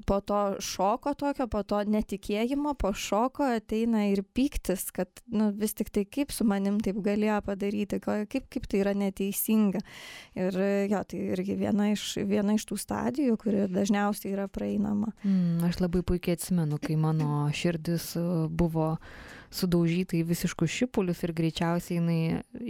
po 0.06 0.20
to 0.22 0.40
šoko 0.62 1.14
tokio, 1.18 1.48
po 1.48 1.64
to 1.64 1.80
netikėjimo, 1.88 2.74
po 2.78 2.92
šoko 2.94 3.48
ateina 3.56 4.04
ir 4.12 4.22
pyktis, 4.24 4.90
kad 4.94 5.24
nu, 5.32 5.50
vis 5.58 5.74
tik 5.78 5.90
tai 5.94 6.04
kaip 6.06 6.34
su 6.36 6.46
manim 6.48 6.78
taip 6.84 7.00
galėjo 7.02 7.40
padaryti, 7.48 8.02
kaip, 8.04 8.48
kaip 8.52 8.68
tai 8.70 8.84
yra 8.84 8.94
neteisinga. 8.98 9.82
Ir 10.38 10.60
jo, 10.92 11.04
tai 11.08 11.24
irgi 11.36 11.58
viena 11.64 11.92
iš, 11.94 12.06
viena 12.28 12.58
iš 12.60 12.68
tų 12.70 12.80
stadijų, 12.84 13.40
kuri 13.42 13.66
dažniausiai 13.72 14.36
yra 14.36 14.48
praeinama. 14.52 15.14
Mm, 15.24 15.64
aš 15.70 15.82
labai 15.82 16.04
puikiai 16.06 16.38
atsimenu, 16.38 16.82
kai 16.82 17.00
mano 17.00 17.48
širdis 17.56 18.14
buvo 18.52 18.96
sudaužyta 19.52 20.18
į 20.18 20.24
visiškus 20.32 20.72
šipulius 20.72 21.22
ir 21.26 21.34
greičiausiai 21.36 22.00
jinai 22.00 22.20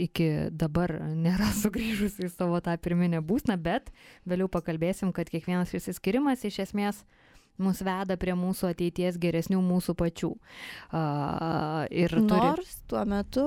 iki 0.08 0.28
dabar 0.52 0.98
nėra 1.14 1.52
sugrįžusi 1.62 2.28
į 2.28 2.32
savo 2.34 2.62
tą 2.64 2.76
pirminę 2.82 3.22
būsną, 3.26 3.58
bet 3.62 3.92
vėliau 4.28 4.50
pakalbėsim, 4.52 5.14
kad 5.16 5.30
kiekvienas 5.32 5.74
išsiskirimas 5.78 6.46
iš 6.48 6.64
esmės 6.68 7.04
mus 7.62 7.82
veda 7.86 8.18
prie 8.18 8.34
mūsų 8.38 8.72
ateities 8.72 9.20
geresnių 9.22 9.60
mūsų 9.62 9.96
pačių. 10.00 10.32
Uh, 10.34 11.86
ir 11.94 12.16
turi... 12.16 12.48
Nors 12.48 12.80
tuo 12.90 13.04
metu 13.06 13.46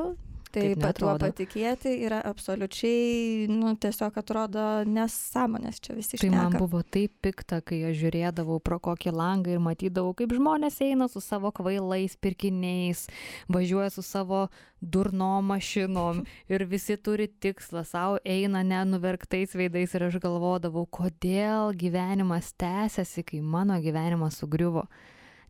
Tai 0.54 0.92
tuo 0.98 1.14
patikėti 1.18 1.92
yra 2.06 2.20
absoliučiai, 2.28 3.46
nu, 3.50 3.72
tiesiog 3.80 4.18
atrodo 4.20 4.64
nesąmonės 4.88 5.80
čia 5.82 5.96
visi 5.96 6.20
Tai 6.20 6.30
man 6.34 6.56
buvo 6.58 6.82
taip 6.86 7.14
pikta, 7.24 7.60
kai 7.64 7.80
aš 7.88 7.98
žiūrėdavau 8.02 8.60
pro 8.64 8.78
kokį 8.82 9.14
langą 9.14 9.54
ir 9.56 9.62
matydavau, 9.64 10.14
kaip 10.18 10.34
žmonės 10.36 10.78
eina 10.84 11.08
su 11.10 11.22
savo 11.24 11.50
kvailais 11.54 12.14
pirkiniais, 12.22 13.06
važiuoja 13.52 13.90
su 13.94 14.04
savo 14.06 14.46
durnom 14.80 15.50
mašinom 15.50 16.22
ir 16.52 16.66
visi 16.70 16.96
turi 16.96 17.28
tikslą, 17.28 17.84
savo 17.88 18.20
eina 18.24 18.62
nenuverktais 18.66 19.56
veidais 19.58 19.96
ir 19.96 20.06
aš 20.10 20.20
galvodavau, 20.22 20.86
kodėl 20.86 21.74
gyvenimas 21.78 22.52
tęsiasi, 22.60 23.26
kai 23.26 23.42
mano 23.42 23.80
gyvenimas 23.82 24.38
sugriuvo. 24.42 24.86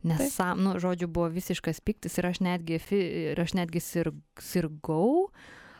Nes, 0.04 0.26
sam, 0.34 0.60
nu, 0.64 0.74
žodžiu, 0.82 1.08
buvo 1.08 1.30
visiškas 1.32 1.80
piktis 1.80 2.18
ir 2.20 2.28
aš 2.28 2.42
netgi, 2.44 2.80
ir 2.92 3.40
aš 3.40 3.54
netgi 3.56 3.80
sir, 3.80 4.12
sirgau, 4.42 5.30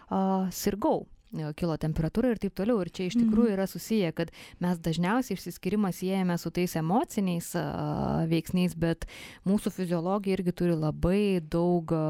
uh, 0.09 0.47
sirgau 0.55 1.03
jo, 1.41 1.51
kilo 1.59 1.77
temperatūra 1.81 2.33
ir 2.35 2.41
taip 2.43 2.55
toliau. 2.59 2.81
Ir 2.83 2.91
čia 2.95 3.09
iš 3.09 3.17
tikrųjų 3.19 3.55
yra 3.57 3.67
susiję, 3.71 4.13
kad 4.17 4.33
mes 4.63 4.81
dažniausiai 4.83 5.39
išsiskyrimą 5.39 5.91
siejame 5.95 6.37
su 6.41 6.53
tais 6.55 6.77
emociniais 6.79 7.51
a, 7.59 7.65
veiksniais, 8.31 8.77
bet 8.79 9.09
mūsų 9.49 9.73
fiziologija 9.75 10.39
irgi 10.39 10.55
turi 10.57 10.77
labai 10.79 11.41
daug 11.41 11.95
a, 11.97 12.05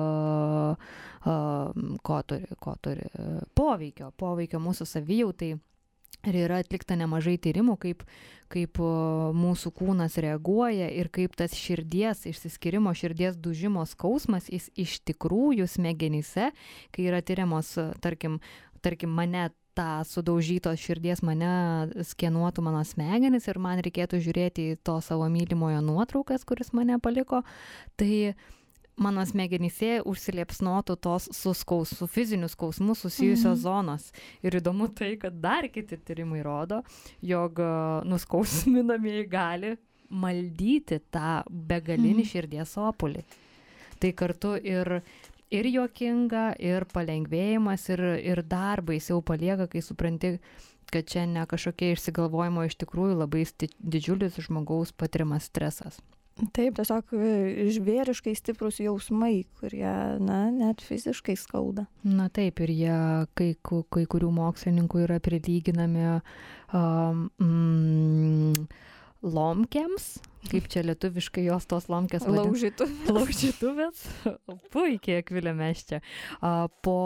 a, 1.25 1.37
ko 2.05 2.21
turi, 2.29 2.59
ko 2.61 2.77
turi 2.85 3.07
a, 3.09 3.39
poveikio, 3.57 4.13
poveikio 4.21 4.63
mūsų 4.63 4.89
savijautai. 4.97 5.55
Ir 6.25 6.39
yra 6.47 6.61
atlikta 6.63 6.97
nemažai 6.97 7.37
tyrimų, 7.43 7.77
kaip, 7.83 8.05
kaip 8.53 8.79
mūsų 9.37 9.73
kūnas 9.77 10.17
reaguoja 10.25 10.89
ir 10.95 11.11
kaip 11.13 11.35
tas 11.37 11.57
širdies, 11.59 12.25
išsiskirimo 12.31 12.95
širdies 12.97 13.37
dužimo 13.37 13.85
skausmas 13.89 14.49
jis 14.53 14.71
iš 14.79 15.01
tikrųjų 15.11 15.69
smegenyse, 15.71 16.51
kai 16.95 17.11
yra 17.11 17.21
tyriamos, 17.25 17.75
a, 17.81 17.91
tarkim, 18.01 18.41
tarkim 18.85 19.13
mane 19.13 19.51
tą 19.75 20.05
sudaužytos 20.07 20.79
širdies 20.79 21.23
mane 21.27 21.51
skenuotų 22.07 22.63
mano 22.63 22.83
smegenis 22.87 23.49
ir 23.51 23.59
man 23.59 23.83
reikėtų 23.83 24.21
žiūrėti 24.23 24.69
į 24.73 24.77
to 24.87 25.01
savo 25.03 25.27
mylimojo 25.33 25.81
nuotraukas, 25.85 26.47
kuris 26.47 26.71
mane 26.77 27.01
paliko, 27.03 27.43
tai 27.99 28.37
mano 28.97 29.25
smegenyse 29.27 30.03
užsiliepsnotų 30.07 30.97
tos 31.01 31.29
su, 31.33 31.55
skaus, 31.55 31.91
su 31.99 32.07
fiziniu 32.07 32.49
skausmu 32.49 32.95
susijusios 32.95 33.59
Mhm. 33.59 33.63
zonos. 33.63 34.13
Ir 34.43 34.53
įdomu 34.61 34.89
tai, 34.95 35.17
kad 35.17 35.41
dar 35.41 35.69
kiti 35.69 35.97
tyrimai 35.97 36.43
rodo, 36.45 36.83
jog 37.23 37.59
a, 37.61 38.03
nuskausminamieji 38.05 39.29
gali 39.29 39.77
maldyti 40.11 41.01
tą 41.11 41.43
begalinį 41.51 42.23
Mhm. 42.23 42.31
širdies 42.31 42.77
opulį. 42.77 43.25
Tai 43.99 44.13
kartu 44.13 44.55
ir, 44.63 45.03
ir 45.51 45.65
juokinga, 45.65 46.55
ir 46.61 46.85
palengvėjimas, 46.85 47.89
ir, 47.91 48.01
ir 48.23 48.43
dar 48.43 48.81
baisiau 48.83 49.23
palieka, 49.23 49.67
kai 49.69 49.81
supranti, 49.81 50.39
kad 50.93 51.07
čia 51.07 51.27
ne 51.27 51.47
kažkokie 51.47 51.95
išsigalvojimo, 51.97 52.65
iš 52.67 52.77
tikrųjų 52.77 53.17
labai 53.19 53.45
didžiulis 53.83 54.37
žmogaus 54.47 54.93
patiriamas 54.93 55.45
stresas. 55.51 56.01
Taip, 56.35 56.75
tiesiog 56.75 57.13
e, 57.15 57.69
žvėriškai 57.77 58.33
stiprus 58.35 58.81
jausmai, 58.83 59.45
kurie, 59.61 59.87
na, 60.19 60.39
net 60.51 60.83
fiziškai 60.83 61.37
skauda. 61.39 61.87
Na 62.03 62.27
taip, 62.27 62.59
ir 62.65 62.73
jie 62.75 62.97
kai, 63.39 63.53
kai 63.63 64.03
kurių 64.11 64.33
mokslininkų 64.35 65.05
yra 65.05 65.21
prilyginami 65.23 66.09
um, 66.75 67.29
mm, 67.39 68.65
lomkiams, 69.23 70.09
kaip 70.51 70.67
čia 70.73 70.83
lietuviškai 70.85 71.45
jos 71.47 71.69
tos 71.71 71.87
lomkės 71.93 72.27
vadinasi. 72.27 72.51
Laužytų. 72.51 72.89
Laužytuvės, 73.15 74.03
puikiai 74.75 75.21
akvilė 75.23 75.53
mes 75.57 75.85
čia, 75.87 76.01
po 76.85 76.97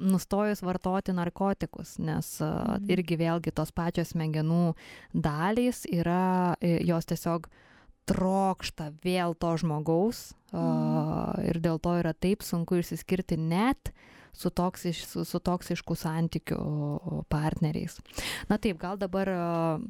nustojus 0.00 0.64
vartoti 0.64 1.12
narkotikus, 1.14 1.98
nes 2.00 2.38
Mhm. 2.40 2.88
irgi 2.96 3.20
vėlgi 3.20 3.52
tos 3.52 3.70
pačios 3.76 4.14
smegenų 4.16 4.72
dalys 5.12 5.84
yra, 5.92 6.56
e, 6.64 6.78
jos 6.88 7.04
tiesiog 7.12 7.50
trokšta 8.08 8.90
vėl 9.04 9.36
to 9.38 9.52
žmogaus 9.60 10.32
a, 10.52 11.36
ir 11.46 11.60
dėl 11.62 11.78
to 11.82 11.96
yra 12.00 12.14
taip 12.14 12.42
sunku 12.46 12.80
išsiskirti 12.80 13.38
net 13.40 13.92
su, 14.32 14.50
toksiš, 14.50 15.02
su, 15.06 15.24
su 15.28 15.40
toksiškų 15.44 15.96
santykių 15.98 16.58
partneriais. 17.32 17.98
Na 18.48 18.56
taip, 18.56 18.78
gal 18.80 18.96
dabar 19.00 19.28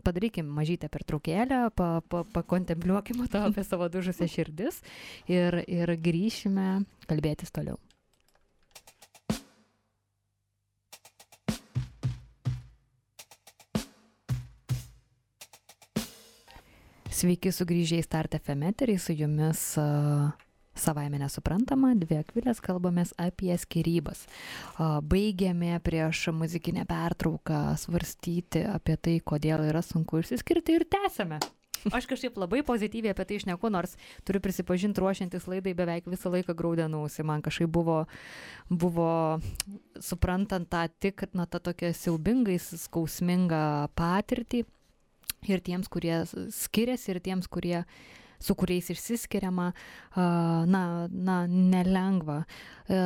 padarykim 0.03 0.49
mažytę 0.51 0.91
pertraukėlę, 0.93 1.69
pa, 1.79 1.93
pa, 2.03 2.25
pakontempliuokim 2.35 3.23
tą 3.33 3.47
apie 3.51 3.65
savo 3.67 3.89
dužusią 3.93 4.29
širdis 4.31 4.83
ir, 5.31 5.63
ir 5.67 5.95
grįšime 5.95 6.83
kalbėtis 7.07 7.55
toliau. 7.55 7.79
Sveiki 17.23 17.53
sugrįžę 17.55 18.01
į 18.01 18.03
Start 18.03 18.33
FM 18.35 18.65
eterį, 18.73 18.97
su 18.99 19.15
jumis 19.15 19.61
savaime 20.75 21.21
nesuprantama, 21.21 21.93
dvi 21.95 22.17
akvilės 22.19 22.59
kalbamės 22.65 23.13
apie 23.21 23.53
skirybas. 23.63 24.25
Baigėme 25.07 25.77
prieš 25.87 26.25
muzikinę 26.35 26.83
pertrauką 26.91 27.77
svarstyti 27.79 28.65
apie 28.67 28.99
tai, 28.99 29.15
kodėl 29.23 29.63
yra 29.69 29.85
sunku 29.87 30.19
išsiskirti 30.19 30.81
ir 30.81 30.87
tęsėme. 30.91 31.39
Aš 31.95 32.11
kažkaip 32.11 32.43
labai 32.43 32.65
pozityviai 32.67 33.15
apie 33.15 33.29
tai 33.29 33.39
išneku, 33.39 33.71
nors 33.71 33.95
turiu 34.27 34.43
prisipažinti, 34.43 34.99
ruošiantis 34.99 35.47
laidai 35.47 35.79
beveik 35.79 36.11
visą 36.11 36.35
laiką 36.35 36.59
graudenausi. 36.59 37.23
Man 37.23 37.47
kažkaip 37.47 37.71
buvo, 37.71 38.03
buvo 38.67 39.39
suprantant 40.03 40.67
tą 40.75 40.89
tik, 40.99 41.29
na, 41.39 41.47
tą 41.47 41.63
tokią 41.71 41.95
siaubingai 42.03 42.59
skausmingą 42.59 43.67
patirtį 43.95 44.67
ir 45.49 45.63
tiems, 45.65 45.91
kurie 45.93 46.23
skiriasi, 46.27 47.15
ir 47.15 47.23
tiems, 47.25 47.49
kurie 47.51 47.83
su 48.43 48.55
kuriais 48.59 48.91
išsiskiriama, 48.91 49.69
na, 50.67 51.09
na, 51.11 51.37
nelengva. 51.47 52.43
E, 52.91 52.99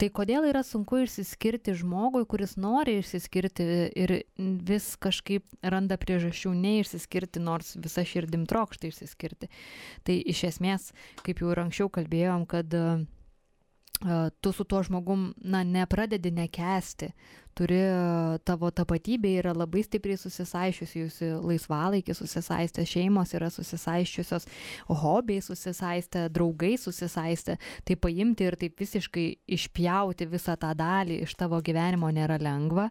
Tai 0.00 0.08
kodėl 0.16 0.48
yra 0.48 0.62
sunku 0.64 1.02
išsiskirti 1.02 1.74
žmogui, 1.76 2.24
kuris 2.28 2.56
nori 2.60 2.98
išsiskirti 3.02 3.66
ir 3.92 4.14
vis 4.38 4.94
kažkaip 5.00 5.44
randa 5.60 5.98
priežasčių 6.00 6.54
neišsiskirti, 6.56 7.42
nors 7.44 7.74
visa 7.76 8.06
širdim 8.08 8.46
trokšta 8.48 8.88
išsiskirti. 8.88 9.50
Tai 10.08 10.16
iš 10.32 10.46
esmės, 10.52 10.90
kaip 11.26 11.44
jau 11.44 11.52
ir 11.52 11.62
anksčiau 11.66 11.92
kalbėjom, 11.92 12.48
kad 12.48 12.72
e, 12.72 12.86
tu 14.40 14.54
su 14.54 14.64
tuo 14.64 14.82
žmogum, 14.86 15.32
na, 15.44 15.64
nepradedi 15.66 16.32
nekesti, 16.32 17.12
turi 17.58 17.80
tavo 18.46 18.70
tapatybė 18.74 19.34
yra 19.40 19.54
labai 19.56 19.82
stipriai 19.86 20.18
susisaiščiusi, 20.20 21.02
jūsų 21.02 21.30
laisvalaikis 21.42 22.20
susisaistę, 22.22 22.84
šeimos 22.88 23.34
yra 23.36 23.50
susisaiščiusios, 23.52 24.46
hobiai 25.02 25.42
susisaistę, 25.44 26.26
draugai 26.34 26.76
susisaistę, 26.80 27.58
tai 27.84 27.98
paimti 27.98 28.46
ir 28.48 28.58
taip 28.60 28.78
visiškai 28.78 29.26
išpjauti 29.58 30.28
visą 30.30 30.56
tą 30.60 30.72
dalį 30.78 31.20
iš 31.26 31.34
tavo 31.38 31.60
gyvenimo 31.64 32.10
nėra 32.14 32.38
lengva. 32.42 32.88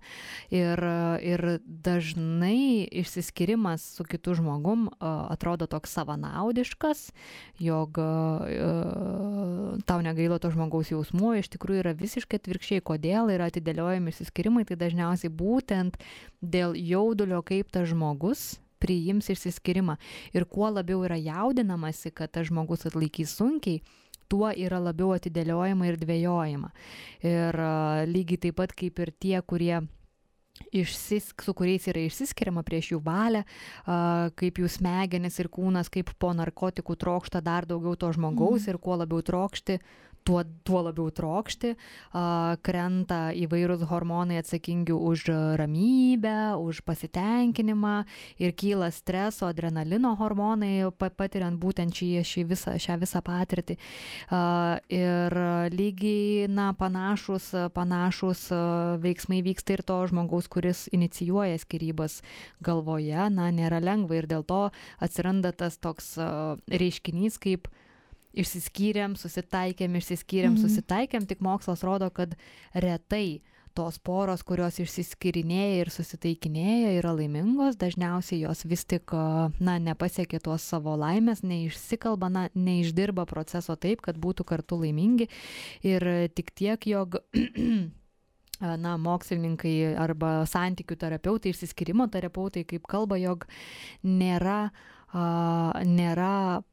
Ir, 0.53 0.81
ir 1.23 1.45
dažnai 1.63 2.87
išsiskirimas 3.01 3.85
su 3.97 4.05
kitu 4.07 4.35
žmogum 4.37 4.87
a, 4.99 5.13
atrodo 5.33 5.67
toks 5.69 5.95
savanaudiškas, 5.97 7.07
jog 7.63 7.97
tau 9.87 9.99
negaila 10.03 10.39
to 10.41 10.51
žmogaus 10.53 10.91
jausmų, 10.91 11.37
iš 11.41 11.51
tikrųjų 11.55 11.83
yra 11.83 11.93
visiškai 11.97 12.39
atvirkščiai, 12.41 12.83
kodėl 12.85 13.31
yra 13.33 13.49
atidėliojami 13.51 14.13
išsiskirimai, 14.57 14.65
tai 14.65 14.75
dažniausiai 14.77 15.29
būtent 15.31 15.97
dėl 16.41 16.75
jaudulio, 16.75 17.41
kaip 17.43 17.71
tas 17.71 17.89
žmogus 17.89 18.59
priims 18.79 19.29
išsiskirimą. 19.29 19.97
Ir 20.33 20.45
kuo 20.45 20.69
labiau 20.69 21.03
yra 21.05 21.17
jaudinamasi, 21.17 22.11
kad 22.13 22.31
tas 22.31 22.47
žmogus 22.47 22.85
atlaikys 22.85 23.35
sunkiai, 23.37 23.81
tuo 24.29 24.51
yra 24.51 24.79
labiau 24.79 25.15
atidėliojama 25.15 25.87
ir 25.87 25.97
dvėjojama. 25.97 26.71
Ir 27.23 27.53
lygiai 28.07 28.37
taip 28.37 28.55
pat 28.57 28.73
kaip 28.73 28.99
ir 28.99 29.11
tie, 29.19 29.41
kurie 29.41 29.81
išsisk, 30.73 31.41
su 31.45 31.53
kuriais 31.53 31.85
yra 31.87 32.01
išsiskiriama 32.01 32.63
prieš 32.65 32.91
jų 32.95 33.01
valią, 33.05 33.43
kaip 34.35 34.57
jų 34.57 34.67
smegenis 34.67 35.37
ir 35.39 35.49
kūnas, 35.49 35.89
kaip 35.89 36.09
po 36.17 36.33
narkotikų 36.33 36.97
trokšta 36.97 37.41
dar 37.45 37.65
daugiau 37.65 37.95
to 37.95 38.09
žmogaus 38.11 38.65
Mhm. 38.65 38.69
ir 38.69 38.77
kuo 38.77 38.97
labiau 38.97 39.21
trokšti, 39.21 39.79
tuo, 40.27 40.43
tuo 40.67 40.81
labiau 40.83 41.07
trokšti, 41.13 41.73
krenta 42.65 43.19
įvairūs 43.31 43.85
hormonai 43.87 44.41
atsakingi 44.41 44.95
už 44.95 45.27
ramybę, 45.59 46.57
už 46.59 46.81
pasitenkinimą 46.87 47.93
ir 48.43 48.51
kyla 48.59 48.89
streso, 48.91 49.47
adrenalino 49.47 50.15
hormonai, 50.19 50.89
pa- 50.99 51.13
patiriant 51.15 51.55
būtent 51.61 51.95
šį, 51.95 52.09
šį 52.27 52.45
visą, 52.51 52.75
šią 52.81 52.99
visą 53.03 53.23
patirtį. 53.23 53.77
Ir 54.99 55.37
lygiai, 55.71 56.47
na, 56.51 56.69
panašus, 56.77 57.53
panašus 57.73 58.47
veiksmai 59.03 59.41
vyksta 59.47 59.77
ir 59.77 59.85
to 59.87 60.01
žmogaus, 60.11 60.51
kuris 60.51 60.87
inicijuoja 60.91 61.57
skirybas 61.63 62.19
galvoje, 62.63 63.29
na, 63.31 63.47
nėra 63.55 63.79
lengva 63.83 64.19
ir 64.19 64.27
dėl 64.27 64.43
to 64.43 64.67
atsiranda 64.99 65.55
tas 65.55 65.79
toks 65.79 66.15
reiškinys 66.67 67.39
kaip 67.39 67.71
išsiskyrėm, 68.33 69.15
susitaikėm, 69.15 69.95
išsiskyrėm, 69.99 70.55
Mhm. 70.55 70.61
susitaikėm, 70.63 71.27
tik 71.27 71.39
mokslas 71.39 71.83
rodo, 71.83 72.09
kad 72.09 72.35
retai 72.73 73.41
tos 73.77 73.99
poros, 74.01 74.41
kurios 74.41 74.79
išsiskirinėja 74.81 75.81
ir 75.83 75.89
susitaikinėja, 75.93 76.95
yra 76.97 77.11
laimingos, 77.13 77.77
dažniausiai 77.77 78.41
jos 78.41 78.63
vis 78.65 78.83
tik, 78.89 79.11
na, 79.59 79.77
nepasiekia 79.77 80.39
tos 80.41 80.63
savo 80.65 80.95
laimės, 80.97 81.43
neišsikalba, 81.45 82.29
na, 82.31 82.49
neišdirba 82.55 83.27
proceso 83.29 83.75
taip, 83.77 84.01
kad 84.01 84.17
būtų 84.17 84.45
kartu 84.49 84.79
laimingi. 84.81 85.29
Ir 85.85 86.29
tik 86.33 86.49
tiek, 86.57 86.87
jog 86.89 87.19
na, 88.59 88.97
mokslininkai 88.97 89.93
arba 89.95 90.45
santykių 90.49 90.97
terapeutai, 90.97 91.53
išsiskirimo 91.53 92.09
terapeutai, 92.09 92.65
kaip 92.65 92.87
kalba, 92.89 93.19
jog 93.21 93.45
nėra, 94.03 94.71
a, 95.13 95.83
nėra 95.85 96.63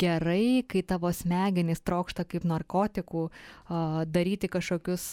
gerai, 0.00 0.64
kai 0.68 0.82
tavo 0.86 1.10
smegenys 1.14 1.82
trokšta 1.84 2.24
kaip 2.28 2.46
narkotikų 2.48 3.24
daryti 4.14 4.50
kažkokius 4.52 5.06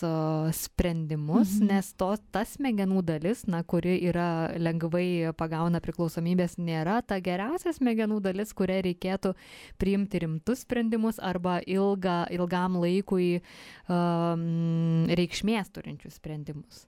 sprendimus, 0.57 1.57
mhm. 1.57 1.71
nes 1.71 1.91
to, 1.99 2.11
ta 2.33 2.43
smegenų 2.47 3.03
dalis, 3.07 3.45
na, 3.51 3.63
kuri 3.63 3.97
yra 4.09 4.51
lengvai 4.57 5.31
pagauna 5.37 5.81
priklausomybės, 5.83 6.57
nėra 6.61 6.99
ta 7.05 7.19
geriausia 7.23 7.73
smegenų 7.77 8.21
dalis, 8.23 8.53
kuria 8.57 8.81
reikėtų 8.85 9.33
priimti 9.81 10.23
rimtus 10.25 10.65
sprendimus 10.65 11.21
arba 11.21 11.59
ilga, 11.65 12.23
ilgam 12.33 12.79
laikui 12.81 13.41
um, 13.87 15.05
reikšmės 15.11 15.73
turinčius 15.75 16.19
sprendimus. 16.21 16.85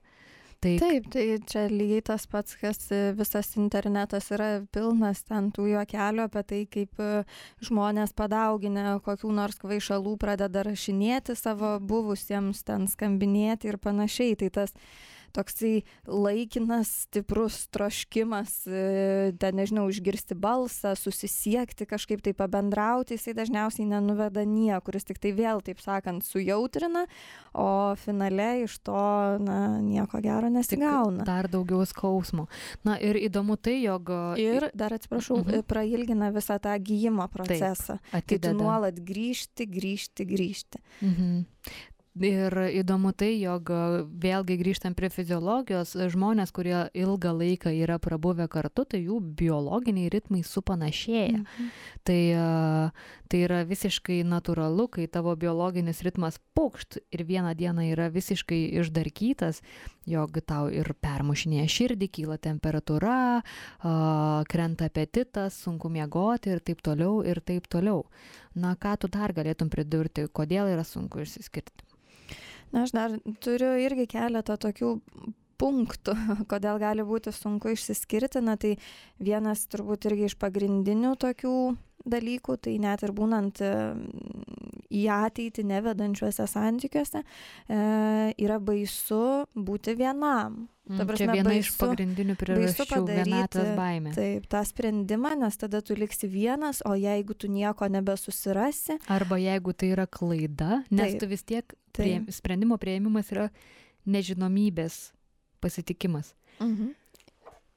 Tai 0.63 0.77
Taip, 0.79 1.07
tai 1.11 1.23
čia 1.43 1.65
lygiai 1.67 2.03
tas 2.07 2.23
pats, 2.31 2.55
kas 2.55 2.85
e, 2.95 2.99
visas 3.17 3.49
internetas 3.59 4.29
yra 4.31 4.47
pilnas 4.71 5.19
ten 5.27 5.49
tų 5.51 5.65
juokelių 5.73 6.23
apie 6.23 6.43
tai, 6.47 6.59
kaip 6.71 7.01
e, 7.03 7.09
žmonės 7.67 8.15
padauginę 8.15 8.85
kokių 9.03 9.33
nors 9.35 9.59
kvaišalų 9.59 10.15
pradeda 10.21 10.63
rašinėti 10.63 11.35
savo 11.35 11.73
buvusiems 11.83 12.63
ten 12.63 12.87
skambinėti 12.87 13.73
ir 13.73 13.79
panašiai. 13.83 14.37
Tai 14.39 14.49
tas 14.61 14.77
toksai 15.33 15.83
laikinas, 16.07 16.89
stiprus 17.07 17.67
troškimas, 17.73 18.53
e, 18.67 19.33
ten 19.41 19.55
nežinau, 19.57 19.87
išgirsti 19.91 20.35
balsą, 20.37 20.93
susisiekti, 20.99 21.87
kažkaip 21.89 22.21
tai 22.25 22.33
pabendrauti, 22.37 23.17
jisai 23.17 23.33
dažniausiai 23.37 23.87
nenuveda 23.89 24.45
niekur, 24.47 24.95
jis 24.97 25.09
tik 25.09 25.19
tai 25.23 25.33
vėl, 25.37 25.61
taip 25.65 25.81
sakant, 25.83 26.23
sujautrina, 26.25 27.05
o 27.53 27.67
finale 27.99 28.63
iš 28.63 28.77
to, 28.85 28.93
na, 29.43 29.79
nieko 29.81 30.21
gero 30.23 30.49
nesigauna. 30.53 31.25
dar 31.27 31.47
daugiau 31.51 31.85
skausmo. 31.85 32.47
Na 32.85 32.97
ir 33.01 33.17
įdomu 33.17 33.57
tai, 33.57 33.81
jog 33.83 34.09
Ir 34.37 34.69
dar 34.73 34.93
atsiprašau, 34.93 35.37
Mhm. 35.43 35.49
mhm. 35.49 35.63
prailgina 35.67 36.31
visą 36.31 36.59
tą 36.59 36.77
gyjimo 36.79 37.27
procesą. 37.29 37.99
Kai 38.11 38.21
tu 38.21 38.35
atideda. 38.35 38.53
nuolat 38.53 38.95
grįžti, 38.95 39.65
grįžti, 39.67 40.25
grįžti. 40.25 40.77
Mhm. 41.01 41.45
Ir 42.13 42.53
įdomu 42.69 43.09
tai, 43.17 43.31
jog 43.41 43.71
vėlgi 44.21 44.59
grįžtant 44.59 44.93
prie 44.93 45.09
fiziologijos, 45.09 45.95
žmonės, 46.13 46.51
kurie 46.53 46.75
ilgą 46.93 47.31
laiką 47.33 47.71
yra 47.73 47.95
prabuvę 47.97 48.45
kartu, 48.53 48.83
tai 48.85 48.99
jų 49.01 49.17
biologiniai 49.33 50.11
ritmai 50.13 50.43
supanašėja. 50.45 51.39
Mhm. 51.41 51.71
Tai, 52.05 52.19
tai 53.33 53.39
yra 53.47 53.63
visiškai 53.65 54.19
natūralu, 54.29 54.85
kai 54.93 55.07
tavo 55.09 55.33
biologinis 55.33 56.03
ritmas 56.05 56.37
pokšt 56.53 56.99
ir 57.09 57.23
vieną 57.25 57.55
dieną 57.57 57.87
yra 57.95 58.11
visiškai 58.13 58.61
išdarkytas, 58.83 59.63
jog 60.05 60.37
tau 60.45 60.69
ir 60.69 60.91
permušinėja 60.93 61.65
širdį, 61.65 62.11
kyla 62.13 62.37
temperatūra, 62.37 63.41
krenta 64.53 64.91
apetitas, 64.91 65.57
sunku 65.65 65.89
miegoti 65.89 66.53
ir 66.53 66.61
taip 66.61 66.85
toliau, 66.85 67.23
ir 67.25 67.41
taip 67.41 67.65
toliau. 67.65 68.05
Na, 68.53 68.75
ką 68.77 68.93
tu 69.01 69.09
dar 69.09 69.33
galėtum 69.33 69.73
pridurti, 69.73 70.27
kodėl 70.29 70.69
yra 70.75 70.85
sunku 70.85 71.25
išsiskirti? 71.25 71.89
Aš 72.73 72.91
dar 72.95 73.11
turiu 73.45 73.73
irgi 73.85 74.07
keletą 74.09 74.55
tokių 74.65 74.93
punktų, 75.63 76.17
kodėl 76.51 76.81
gali 76.83 77.07
būti 77.07 77.31
sunku 77.35 77.71
išsiskirti. 77.73 78.43
Na, 78.43 78.57
tai 78.59 78.75
vienas 79.23 79.63
turbūt 79.71 80.11
irgi 80.11 80.29
iš 80.33 80.37
pagrindinių 80.43 81.15
tokių 81.23 81.55
dalykų, 82.03 82.57
tai 82.59 82.73
net 82.83 82.99
ir 83.07 83.13
būnant 83.15 83.61
e, 83.63 83.67
į 84.91 85.05
ateitį 85.13 85.63
nevedančiuose 85.69 86.43
santykiuose, 86.51 87.21
e, 87.23 87.77
yra 88.43 88.57
baisu 88.59 89.19
būti 89.55 89.95
vienam. 89.99 90.65
Ta 90.83 90.97
Mm, 90.99 91.07
prasme, 91.07 91.15
Čia 91.23 91.31
viena 91.31 91.53
iš 91.55 91.69
baisu- 91.69 91.79
pagrindinių 91.79 92.33
priežasčių 92.35 92.97
vienatvės 93.07 93.69
baimė. 93.77 94.11
Taip, 94.17 94.49
tą 94.51 94.65
sprendimą, 94.67 95.29
nes 95.39 95.55
tada 95.55 95.79
tu 95.79 95.95
liksi 95.95 96.27
vienas, 96.27 96.81
o 96.83 96.91
jeigu 96.99 97.37
tu 97.39 97.47
nieko 97.47 97.87
nebesusirasi, 97.87 98.97
Arba 99.07 99.37
jeigu 99.39 99.71
tai 99.71 99.93
yra 99.95 100.03
klaida, 100.11 100.81
nes 100.91 101.13
Taip. 101.13 101.21
tu 101.23 101.29
vis 101.31 101.43
tiek 101.47 101.71
prie, 101.95 102.19
sprendimo 102.35 102.75
prieimimas 102.75 103.31
yra 103.31 103.47
nežinomybės 104.05 105.13
pasitikimas. 105.63 106.33
Mhm. 106.59 106.93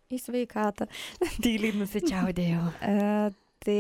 Į 0.07 0.21
sveikatą. 0.23 0.87
Tyliai 1.45 1.75
nusičiaudėjau. 1.81 2.69
E, 2.87 3.33
tai 3.67 3.77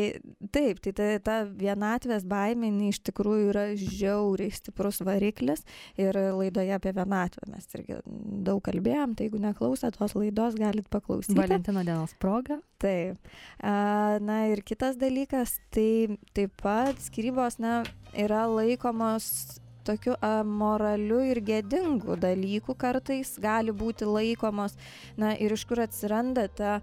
taip, 0.51 0.81
tai 0.83 0.93
ta, 0.97 1.05
ta 1.23 1.35
vienatvės 1.47 2.25
baimė 2.27 2.71
iš 2.89 2.99
tikrųjų 3.07 3.51
yra 3.53 3.65
žiauriai 3.79 4.51
stiprus 4.55 4.99
variklis 5.07 5.63
ir 6.01 6.17
laidoje 6.17 6.75
apie 6.75 6.91
vienatvę 6.97 7.47
mes 7.53 7.69
irgi 7.77 8.01
daug 8.47 8.63
kalbėjom, 8.67 9.15
tai 9.15 9.29
jeigu 9.29 9.39
neklausot 9.45 9.99
tos 9.99 10.17
laidos, 10.19 10.57
galit 10.59 10.89
paklausyti. 10.91 11.37
Valentino 11.39 11.85
dienos 11.87 12.17
proga. 12.19 12.59
Taip. 12.83 13.21
A, 13.61 14.19
Na 14.27 14.41
ir 14.51 14.65
kitas 14.67 14.99
dalykas, 14.99 15.59
tai 15.71 16.17
taip 16.35 16.57
pat 16.63 16.99
skirybos, 17.07 17.61
na, 17.63 17.85
yra 18.17 18.47
laikomos 18.51 19.61
tokiu 19.87 20.17
amoraliu 20.25 21.23
ir 21.31 21.41
gėdingu 21.47 22.19
dalyku 22.21 22.77
kartais 22.79 23.37
gali 23.43 23.75
būti 23.75 24.09
laikomos, 24.09 24.77
na 25.17 25.35
ir 25.39 25.55
iš 25.57 25.67
kur 25.69 25.85
atsiranda 25.85 26.49
ta 26.49 26.81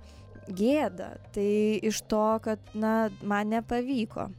gėda, 0.48 1.14
tai 1.36 1.80
iš 1.84 2.04
to, 2.12 2.26
kad, 2.44 2.64
na, 2.74 3.10
man 3.24 3.54
nepavyko. 3.54 4.30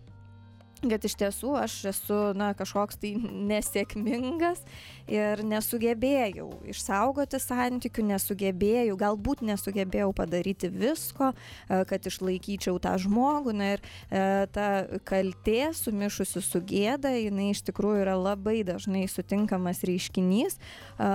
Kad 0.90 1.06
iš 1.06 1.16
tiesų 1.20 1.54
aš 1.58 1.76
esu, 1.90 2.18
na, 2.36 2.52
kažkoks 2.56 2.98
tai 3.00 3.14
nesėkmingas 3.20 4.62
ir 5.10 5.42
nesugebėjau 5.46 6.48
išsaugoti 6.72 7.40
santykių, 7.42 8.06
nesugebėjau, 8.12 8.96
galbūt 9.00 9.44
nesugebėjau 9.46 10.10
padaryti 10.16 10.70
visko, 10.72 11.32
e, 11.32 11.82
kad 11.88 12.08
išlaikyčiau 12.10 12.80
tą 12.82 12.96
žmogų. 13.00 13.54
Na 13.56 13.74
ir 13.76 13.84
e, 13.84 14.24
ta 14.54 14.68
kaltė 15.08 15.72
sumišusi 15.76 16.44
su 16.44 16.60
gėda, 16.64 17.14
jinai 17.18 17.52
iš 17.54 17.64
tikrųjų 17.70 18.04
yra 18.04 18.18
labai 18.20 18.60
dažnai 18.66 19.06
sutinkamas 19.10 19.84
reiškinys. 19.88 20.60
E, 20.98 21.14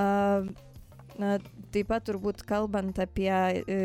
Na, 1.20 1.36
taip 1.74 1.90
pat 1.92 2.06
turbūt 2.10 2.44
kalbant 2.48 3.00
apie 3.02 3.30
e, 3.30 3.78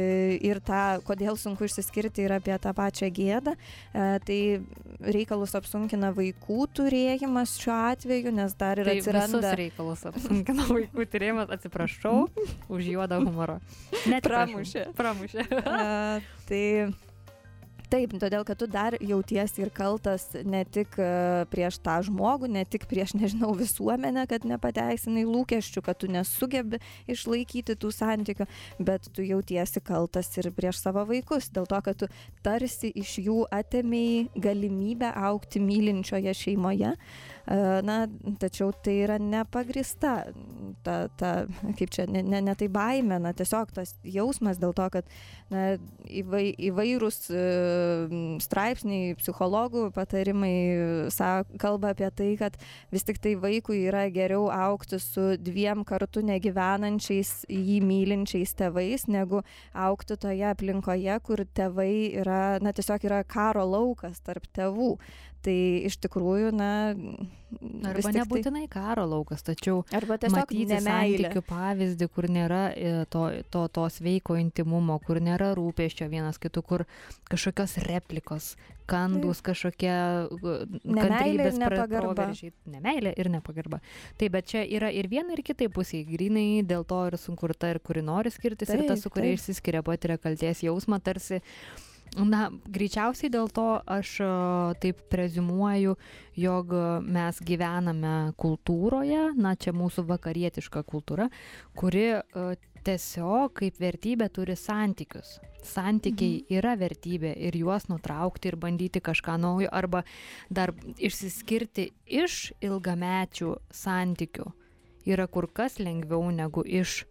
ir 0.45 0.61
tą, 0.65 1.01
kodėl 1.07 1.39
sunku 1.41 1.69
išsiskirti 1.69 2.25
ir 2.27 2.37
apie 2.39 2.57
tą 2.63 2.75
pačią 2.77 3.11
gėdą, 3.15 3.55
e, 3.57 4.07
tai 4.27 4.39
reikalus 5.15 5.55
apsunkina 5.59 6.13
vaikų 6.17 6.69
turėjimas 6.77 7.57
šiuo 7.63 7.79
atveju, 7.93 8.35
nes 8.35 8.57
dar 8.61 8.83
ir 8.83 8.91
Tai 8.91 8.99
atsiranda... 8.99 9.55
reikalus 9.61 10.05
apsunkina 10.11 10.69
vaikų 10.71 11.09
turėjimas, 11.15 11.53
atsiprašau 11.55 12.29
už 12.73 12.93
juodą 12.95 13.21
humorą. 13.25 13.61
Neatsiprašau. 14.11 14.55
Pramušė. 14.55 14.87
Pramušė. 14.99 15.49
A, 15.65 16.21
tai 16.49 16.63
taip, 17.95 18.15
todėl 18.21 18.45
kad 18.47 18.59
tu 18.59 18.67
dar 18.71 18.97
jautiesi 18.99 19.63
ir 19.63 19.71
kaltas 19.75 20.27
ne 20.47 20.65
tik 20.67 20.97
e, 20.99 21.09
prieš 21.53 21.79
tą 21.85 21.99
žmogų, 22.09 22.51
ne 22.51 22.65
tik 22.67 22.89
prieš, 22.91 23.15
nežinau, 23.21 23.53
visuomenę, 23.59 24.27
kad 24.31 24.47
nepateisinai 24.49 25.25
lūkesčių, 25.29 25.83
kad 25.85 26.01
tu 26.03 26.11
nesugebi 26.11 26.81
išlaikyti 27.11 27.77
tų 27.81 27.93
santykių, 27.95 28.49
bet 28.83 29.07
tu 29.15 29.27
jautiesi 29.27 29.83
kaltas 29.85 30.33
ir 30.41 30.51
prieš 30.57 30.83
savo 30.83 31.05
vaikus, 31.09 31.51
dėl 31.55 31.69
to, 31.71 31.81
kad 31.87 32.03
tu 32.03 32.11
tarsi 32.45 32.91
iš 33.05 33.19
jų 33.29 33.45
atėmėjai 33.55 34.43
galimybę 34.49 35.13
aukti 35.31 35.63
mylinčioje 35.63 36.35
šeimoje. 36.45 36.95
E, 36.95 37.63
Na, 37.85 38.07
tačiau 38.41 38.71
tai 38.73 38.95
yra 39.05 39.19
nepagrista, 39.21 40.15
ta, 40.85 40.97
ta, 41.21 41.33
kaip 41.79 41.93
čia, 41.95 42.07
ne, 42.11 42.23
ne, 42.23 42.41
ne 42.45 42.55
tai 42.59 42.69
baime, 42.73 43.19
na, 43.23 43.33
tiesiog 43.37 43.73
tas 43.75 43.95
jausmas 44.05 44.61
dėl 44.63 44.75
to, 44.77 44.87
kad 44.93 45.09
na, 45.53 45.77
įvai, 46.07 46.45
įvairūs 46.71 47.19
e, 47.33 47.45
straipsniai, 48.45 49.17
psichologų 49.21 49.89
patarimai 49.97 50.55
sa, 51.15 51.45
kalba 51.61 51.95
apie 51.95 52.11
tai, 52.15 52.31
kad 52.41 52.59
vis 52.95 53.07
tik 53.07 53.21
tai 53.25 53.35
vaikui 53.41 53.85
yra 53.89 54.07
geriau 54.15 54.49
aukti 54.53 55.01
su 55.03 55.35
dviem 55.41 55.85
kartu 55.89 56.25
negyvenančiais, 56.25 57.45
jį 57.51 57.81
mylinčiais 57.85 58.55
tėvais, 58.59 59.09
negu 59.11 59.45
aukti 59.75 60.19
toje 60.21 60.49
aplinkoje, 60.51 61.19
kur 61.27 61.45
tėvai 61.57 61.93
yra, 62.23 62.43
na 62.65 62.75
tiesiog 62.77 63.09
yra 63.09 63.23
karo 63.29 63.65
laukas 63.69 64.21
tarp 64.25 64.49
tėvų. 64.55 64.95
Tai 65.45 65.55
iš 65.85 65.99
tikrųjų, 66.01 66.55
na, 66.57 66.69
Arba 67.85 68.09
tai- 68.09 68.15
nebūtinai 68.17 68.65
karo 68.73 69.05
laukas, 69.07 69.45
tačiau 69.45 69.83
Arba 69.95 70.17
tiesiog 70.19 70.49
santykių 70.49 71.43
pavyzdį, 71.47 72.09
kur 72.15 72.27
nėra 72.33 72.63
e, 72.73 72.93
to, 73.13 73.27
to, 73.53 73.67
to 73.69 73.85
sveiko 73.93 74.39
intimumo, 74.41 74.97
kur 75.05 75.21
nėra 75.23 75.53
rūpeščio 75.59 76.09
vienas 76.11 76.41
kitų, 76.43 76.63
kur 76.65 76.85
kažkokios 77.31 77.77
replikos, 77.87 78.49
kandus, 78.91 79.45
kažkokie 79.45 79.93
e, 79.93 80.57
Nemeilė 80.83 81.53
ir 81.53 81.61
kantrybės 81.61 81.61
proveržiai. 81.93 82.53
Nemeilė 82.75 83.15
ir 83.21 83.31
nepagarba. 83.37 83.83
Taip, 84.19 84.33
bet 84.35 84.49
čia 84.51 84.65
yra 84.65 84.91
ir 84.91 85.09
viena, 85.13 85.37
ir 85.37 85.45
kitai 85.47 85.69
pusiai. 85.73 86.07
Grinai 86.09 86.65
dėl 86.67 86.89
to 86.89 87.05
ir 87.13 87.21
sunkurta, 87.21 87.71
ir 87.77 87.85
kuri 87.85 88.03
nori 88.03 88.33
skirtis, 88.35 88.73
ir 88.73 88.87
tas, 88.89 88.97
Taip, 88.99 89.05
su 89.05 89.13
kuria 89.15 89.35
taip. 89.35 89.43
išsiskiria, 89.45 89.85
patiria 89.87 90.19
kalties 90.19 90.65
jausmą, 90.65 90.99
tarsi 91.05 91.45
Na, 92.15 92.47
greičiausiai 92.71 93.31
dėl 93.33 93.49
to 93.51 93.81
aš 93.91 94.11
a, 94.23 94.29
taip 94.79 95.01
prezumuoju, 95.11 95.97
jog 96.39 96.75
mes 97.03 97.41
gyvename 97.43 98.15
kultūroje, 98.39 99.33
na 99.35 99.57
čia 99.59 99.75
mūsų 99.75 100.07
vakarietiška 100.13 100.85
kultūra, 100.87 101.27
kuri 101.75 102.07
a, 102.15 102.55
tiesiog 102.85 103.55
kaip 103.59 103.81
vertybė 103.81 104.29
turi 104.31 104.55
santykius. 104.61 105.39
Santykiai 105.65 106.43
yra 106.53 106.75
vertybė 106.77 107.33
ir 107.49 107.57
juos 107.57 107.89
nutraukti 107.89 108.51
ir 108.51 108.59
bandyti 108.61 109.01
kažką 109.01 109.39
naujo 109.41 109.71
arba 109.73 110.03
dar 110.53 110.75
išsiskirti 111.01 111.89
iš 112.05 112.53
ilgamečių 112.61 113.55
santykių 113.73 114.51
yra 115.05 115.27
kur 115.29 115.49
kas 115.53 115.79
lengviau 115.81 116.31
negu 116.33 116.65
iš 116.65 117.05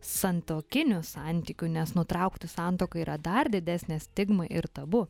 santokinių 0.00 1.02
santykių, 1.04 1.68
nes 1.76 1.94
nutraukti 1.96 2.48
santoką 2.48 3.02
yra 3.04 3.16
dar 3.20 3.50
didesnė 3.52 4.00
stigma 4.00 4.46
ir 4.50 4.68
tabu. 4.72 5.06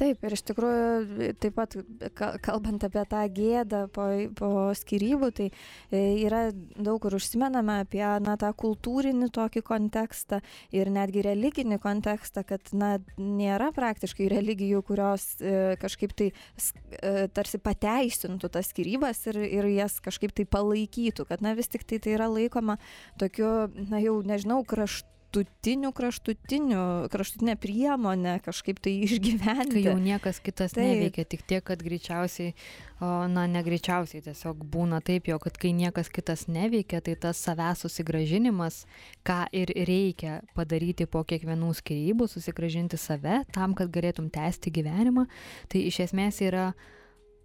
Taip, 0.00 0.22
ir 0.24 0.32
iš 0.32 0.40
tikrųjų 0.48 1.32
taip 1.42 1.56
pat 1.58 1.74
ka- 2.16 2.32
kalbant 2.40 2.84
apie 2.86 3.02
tą 3.10 3.20
gėdą 3.36 3.80
po, 3.92 4.06
po 4.38 4.50
skirybų, 4.78 5.28
tai 5.36 5.48
e, 5.92 6.00
yra 6.22 6.46
daug 6.54 7.02
kur 7.02 7.18
užsimename 7.18 7.82
apie 7.82 8.06
na, 8.24 8.38
tą 8.40 8.48
kultūrinį 8.56 9.28
tokį 9.36 9.62
kontekstą 9.66 10.40
ir 10.72 10.88
netgi 10.94 11.26
religinį 11.26 11.80
kontekstą, 11.84 12.46
kad 12.48 12.72
na, 12.72 12.94
nėra 13.20 13.70
praktiškai 13.76 14.30
religijų, 14.32 14.80
kurios 14.88 15.34
e, 15.36 15.76
kažkaip 15.82 16.16
tai 16.16 16.30
e, 16.32 17.28
tarsi 17.36 17.60
pateisintų 17.60 18.48
tas 18.56 18.72
skirybas 18.72 19.26
ir, 19.28 19.42
ir 19.44 19.68
jas 19.74 20.00
kažkaip 20.00 20.32
tai 20.32 20.48
palaikytų, 20.48 21.28
kad 21.28 21.44
na, 21.44 21.52
vis 21.58 21.68
tik 21.68 21.84
tai 21.84 22.00
tai 22.00 22.16
yra 22.16 22.32
laikoma 22.32 22.80
tokiu, 23.20 23.68
na 23.92 24.00
jau 24.00 24.22
nežinau, 24.24 24.62
kraštu 24.64 25.19
kraštutinių, 25.30 25.92
kraštutinių, 25.94 26.82
kraštutinė 27.10 27.54
priemonė 27.60 28.40
kažkaip 28.42 28.80
tai 28.82 28.96
išgyventi. 29.06 29.76
Kai 29.76 29.84
jau 29.84 29.98
niekas 29.98 30.40
kitas 30.42 30.74
Taip. 30.74 30.84
neveikia, 30.84 31.24
tik 31.24 31.42
tiek, 31.46 31.62
kad 31.62 31.82
greičiausiai, 31.82 32.54
na, 33.00 33.46
negreičiausiai 33.46 34.22
tiesiog 34.22 34.64
būna 34.66 35.00
taip, 35.00 35.28
jo, 35.28 35.38
kad 35.38 35.56
kai 35.56 35.72
niekas 35.72 36.10
kitas 36.10 36.48
neveikia, 36.48 37.00
tai 37.00 37.14
tas 37.14 37.38
savęs 37.38 37.86
susigražinimas, 37.86 38.86
ką 39.24 39.46
ir 39.52 39.70
reikia 39.70 40.40
padaryti 40.54 41.06
po 41.06 41.22
kiekvienų 41.24 41.74
skirybų, 41.78 42.28
susigražinti 42.28 42.98
save 42.98 43.44
tam, 43.54 43.74
kad 43.74 43.90
galėtum 43.90 44.30
tęsti 44.30 44.70
gyvenimą, 44.70 45.28
tai 45.68 45.86
iš 45.86 46.02
esmės 46.08 46.42
yra 46.42 46.72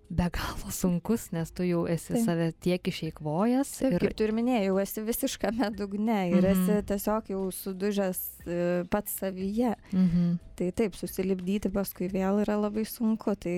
be 0.09 0.27
galo 0.29 0.69
sunkus, 0.71 1.31
nes 1.33 1.49
tu 1.51 1.63
jau 1.65 1.85
esi 1.89 2.13
Taip. 2.13 2.25
save 2.25 2.51
tiek 2.61 2.83
išeikvojęs 2.91 3.71
Taip, 3.79 3.93
ir 3.95 3.99
kaip 4.03 4.13
tu 4.19 4.23
ir 4.27 4.33
minėjai, 4.37 4.65
jau 4.67 4.77
esi 4.83 5.01
visiškame 5.07 5.69
dugne 5.75 6.19
ir 6.29 6.45
Mhm. 6.45 6.51
esi 6.51 6.85
tiesiog 6.91 7.31
jau 7.33 7.41
sudužęs 7.51 8.19
e, 8.45 8.83
pats 8.91 9.17
savyje. 9.19 9.73
Mhm. 9.93 10.37
Tai 10.55 10.69
taip, 10.71 10.93
susilipdyti 10.95 11.71
paskui 11.73 12.07
vėl 12.13 12.43
yra 12.45 12.55
labai 12.61 12.85
sunku. 12.85 13.33
Tai 13.35 13.55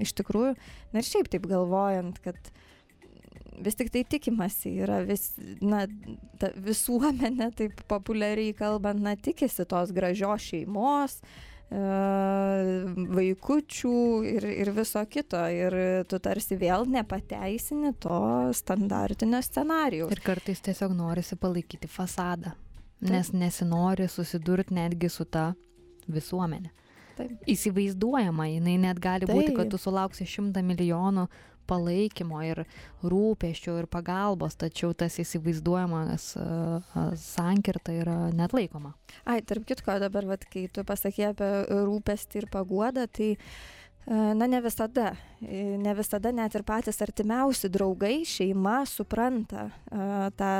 iš 0.00 0.14
tikrųjų, 0.14 0.54
na 0.92 0.98
ir 1.02 1.04
šiaip 1.04 1.28
taip 1.28 1.46
galvojant, 1.50 2.22
kad 2.22 2.36
vis 3.58 3.74
tik 3.74 3.90
tai 3.90 4.04
tikimasi 4.06 4.70
yra 4.84 5.00
vis, 5.04 5.32
na, 5.60 5.86
ta 6.38 6.52
visuomenė, 6.54 7.50
taip 7.58 7.82
populiariai 7.90 8.54
kalbant, 8.54 9.00
na, 9.02 9.16
tikisi 9.16 9.66
tos 9.66 9.90
gražios 9.90 10.46
šeimos, 10.46 11.18
e, 11.70 11.76
vaikučių 13.06 13.98
ir, 14.28 14.46
ir 14.64 14.70
viso 14.76 15.02
kito. 15.10 15.40
Ir 15.52 15.76
tu 16.10 16.18
tarsi 16.22 16.58
vėl 16.60 16.88
nepateisini 16.90 17.94
to 18.02 18.18
standartinio 18.56 19.40
scenarijaus. 19.44 20.12
Ir 20.14 20.24
kartais 20.24 20.62
tiesiog 20.64 20.94
norisi 20.96 21.38
palaikyti 21.40 21.90
fasadą, 21.90 22.54
nes 23.08 23.32
nesinori 23.32 24.08
susidurti 24.10 24.76
netgi 24.78 25.10
su 25.12 25.28
ta 25.28 25.52
visuomenė. 26.08 26.74
Taip. 27.18 27.34
Įsivaizduojama, 27.50 28.46
jinai 28.46 28.76
net 28.78 29.00
gali 29.02 29.26
būti, 29.26 29.50
kad 29.50 29.66
Taip. 29.66 29.72
tu 29.74 29.80
sulauksi 29.82 30.26
šimtą 30.28 30.62
milijonų 30.62 31.26
palaikymo 31.68 32.42
ir 32.46 32.64
rūpeščio 33.04 33.78
ir 33.82 33.88
pagalbos, 33.92 34.56
tačiau 34.58 34.94
tas 34.96 35.18
įsivaizduojamas 35.22 36.30
uh, 36.40 37.02
sankirta 37.20 37.94
yra 37.94 38.18
net 38.34 38.56
laikoma. 38.56 38.94
Ai, 39.28 39.40
tarp 39.46 39.68
kitko, 39.68 39.98
dabar, 40.02 40.26
vat, 40.28 40.46
kai 40.48 40.68
tu 40.72 40.84
pasakė 40.88 41.30
apie 41.32 41.50
rūpestį 41.88 42.42
ir 42.42 42.48
paguodą, 42.52 43.06
tai 43.12 43.34
e, 43.34 43.38
Na, 44.08 44.46
ne 44.46 44.60
visada. 44.64 45.12
E, 45.42 45.76
Ne 45.78 45.92
visada 45.94 46.32
net 46.32 46.54
ir 46.56 46.64
patys 46.66 46.96
artimiausi 47.04 47.68
draugai, 47.70 48.24
šeima 48.26 48.80
supranta 48.88 49.68
e, 49.68 50.06
tą 50.38 50.52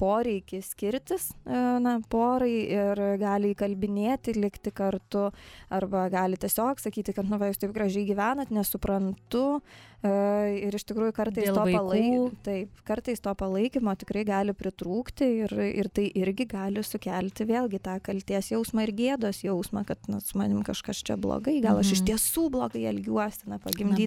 poreikį 0.00 0.58
skirtis, 0.66 1.28
e, 1.46 1.60
na, 1.80 1.94
porai 2.10 2.66
ir 2.66 3.00
gali 3.22 3.52
įkalbinėti, 3.54 4.34
likti 4.36 4.74
kartu, 4.74 5.28
arba 5.70 6.08
gali 6.12 6.36
tiesiog 6.36 6.82
sakyti, 6.82 7.14
kad, 7.16 7.30
nu, 7.30 7.38
va, 7.40 7.52
jūs 7.52 7.62
taip 7.62 7.72
gražiai 7.76 8.04
gyvenat, 8.10 8.50
nesuprantu. 8.50 9.46
e, 9.62 9.91
Ir 10.02 10.74
iš 10.74 10.82
tikrųjų 10.88 11.12
kartais 11.14 11.46
to, 11.46 11.62
vaikų. 11.62 11.76
palai... 11.76 12.06
Taip, 12.42 12.80
kartais 12.88 13.20
to 13.22 13.30
palaikymo 13.38 13.92
tikrai 14.00 14.24
gali 14.26 14.54
pritrūkti 14.56 15.28
ir, 15.44 15.54
ir 15.62 15.90
tai 15.94 16.08
irgi 16.18 16.46
gali 16.50 16.82
sukelti 16.82 17.46
vėlgi 17.46 17.78
tą 17.84 17.94
kalties 18.02 18.50
jausmą 18.50 18.82
ir 18.88 18.92
gėdos 18.98 19.44
jausmą, 19.46 19.84
kad 19.86 20.02
na, 20.10 20.18
su 20.18 20.40
manim 20.40 20.64
kažkas 20.66 21.04
čia 21.06 21.14
blogai, 21.14 21.60
gal 21.62 21.78
aš 21.78 21.94
iš 21.94 22.02
Mhm. 22.02 22.08
tiesų 22.10 22.48
blogai 22.50 22.82
elgiuosi, 22.90 23.46
na, 23.46 23.60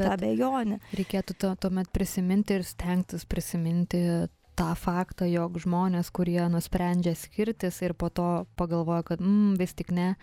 tą 0.03 0.11
abejonę. 0.17 0.81
Reikėtų 0.99 1.37
to, 1.39 1.55
tuomet 1.63 1.87
prisiminti 1.95 2.59
ir 2.59 2.67
stengtis 2.67 3.23
prisiminti 3.23 4.27
tą 4.59 4.69
faktą, 4.75 5.27
jog 5.31 5.59
žmonės, 5.63 6.11
kurie 6.11 6.43
nusprendžia 6.51 7.15
skirtis 7.15 7.81
ir 7.83 7.93
po 7.93 8.09
to 8.09 8.45
pagalvoja, 8.59 9.03
kad 9.03 9.23
mm, 9.23 9.55
vis 9.59 9.73
tik 9.75 9.91
ne, 9.91 10.15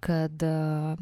kad 0.00 0.40
uh, 0.40 0.96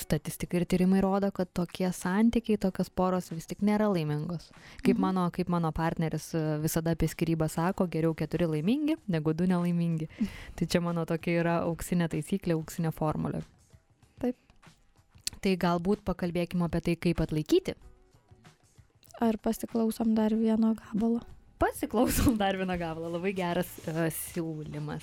statistika 0.00 0.56
ir 0.60 0.64
tyrimai 0.66 1.00
rodo, 1.04 1.30
kad 1.34 1.50
tokie 1.54 1.88
santykiai, 1.92 2.58
tokios 2.58 2.90
poros 2.90 3.30
vis 3.32 3.46
tik 3.46 3.60
nėra 3.64 3.88
laimingos. 3.92 4.50
Kaip, 4.82 4.96
Mhm. 4.96 5.00
mano, 5.00 5.30
kaip 5.30 5.48
mano 5.48 5.70
partneris 5.72 6.34
e, 6.34 6.58
visada 6.62 6.90
apie 6.96 7.08
skirybą 7.08 7.48
sako, 7.50 7.86
geriau 7.86 8.14
keturi 8.14 8.46
laimingi 8.46 8.96
negu 9.08 9.34
du 9.34 9.44
nelaimingi. 9.46 10.08
Tai 10.56 10.66
čia 10.66 10.80
mano 10.80 11.04
tokia 11.04 11.40
yra 11.42 11.56
auksinė 11.66 12.08
taisyklė, 12.08 12.54
auksinė 12.58 12.92
formulė. 12.92 13.42
Taip. 14.20 14.36
Tai 15.40 15.56
galbūt 15.56 16.02
pakalbėkime 16.04 16.64
apie 16.64 16.80
tai, 16.80 16.96
kaip 16.96 17.20
atlaikyti. 17.20 17.74
Ar 19.20 19.34
pasiklausom 19.42 20.14
dar 20.14 20.30
vieno 20.30 20.74
gabalo? 20.78 21.20
Pasiklausom 21.58 22.36
dar 22.38 22.54
vieną 22.54 22.76
gabalą. 22.78 23.10
Labai 23.16 23.32
geras 23.34 23.66
uh, 23.88 24.06
siūlymas. 24.14 25.02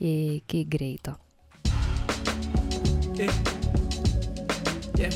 Iki 0.00 0.64
greito. 0.64 1.18
Yeah. 3.14 3.63
Yeah. 4.96 5.10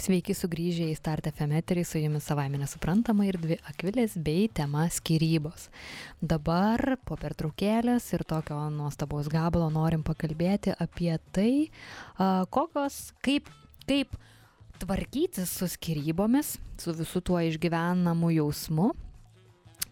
Sveiki 0.00 0.34
sugrįžę 0.34 0.88
į 0.90 0.94
Start 0.98 1.28
FM 1.28 1.52
eterį, 1.60 1.82
su 1.86 2.00
jumis 2.00 2.24
savaime 2.26 2.58
nesuprantama 2.58 3.28
ir 3.28 3.36
dvi 3.38 3.60
akvilės 3.70 4.16
bei 4.18 4.48
tema 4.50 4.88
skirybos. 4.90 5.68
Dabar 6.18 6.96
po 7.06 7.14
pertraukėlės 7.20 8.08
ir 8.16 8.24
tokio 8.26 8.58
nuostabaus 8.74 9.28
gabalo 9.30 9.68
norim 9.70 10.02
pakalbėti 10.02 10.74
apie 10.82 11.12
tai, 11.36 11.52
kokios, 12.50 12.98
kaip, 13.22 13.52
kaip 13.86 14.16
tvarkytis 14.80 15.52
su 15.58 15.68
skirybomis, 15.68 16.56
su 16.80 16.92
visu 16.96 17.20
tuo 17.20 17.40
išgyvenamu 17.44 18.32
jausmu. 18.34 18.90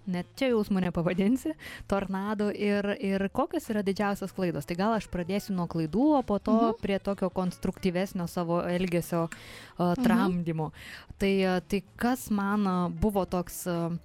Net 0.09 0.25
čia 0.41 0.47
jausmų 0.55 0.81
nepavadinsi, 0.87 1.51
tornado 1.85 2.47
ir, 2.49 2.87
ir 2.97 3.27
kokios 3.29 3.67
yra 3.69 3.83
didžiausios 3.85 4.33
klaidos. 4.33 4.65
Tai 4.65 4.77
gal 4.79 4.95
aš 4.97 5.05
pradėsiu 5.13 5.53
nuo 5.53 5.67
klaidų, 5.69 6.07
o 6.17 6.23
po 6.25 6.39
to 6.41 6.55
Mhm. 6.55 6.79
prie 6.81 6.97
tokio 6.99 7.29
konstruktyvesnio 7.29 8.25
savo 8.27 8.63
elgesio 8.65 9.27
uh, 9.29 9.93
tramdymo. 10.01 10.71
Tai, 11.21 11.33
uh, 11.45 11.61
tai 11.61 11.83
kas 11.97 12.31
man 12.31 12.67
uh, 12.67 12.89
buvo 12.89 13.27
toks... 13.27 13.67
Uh, 13.67 13.99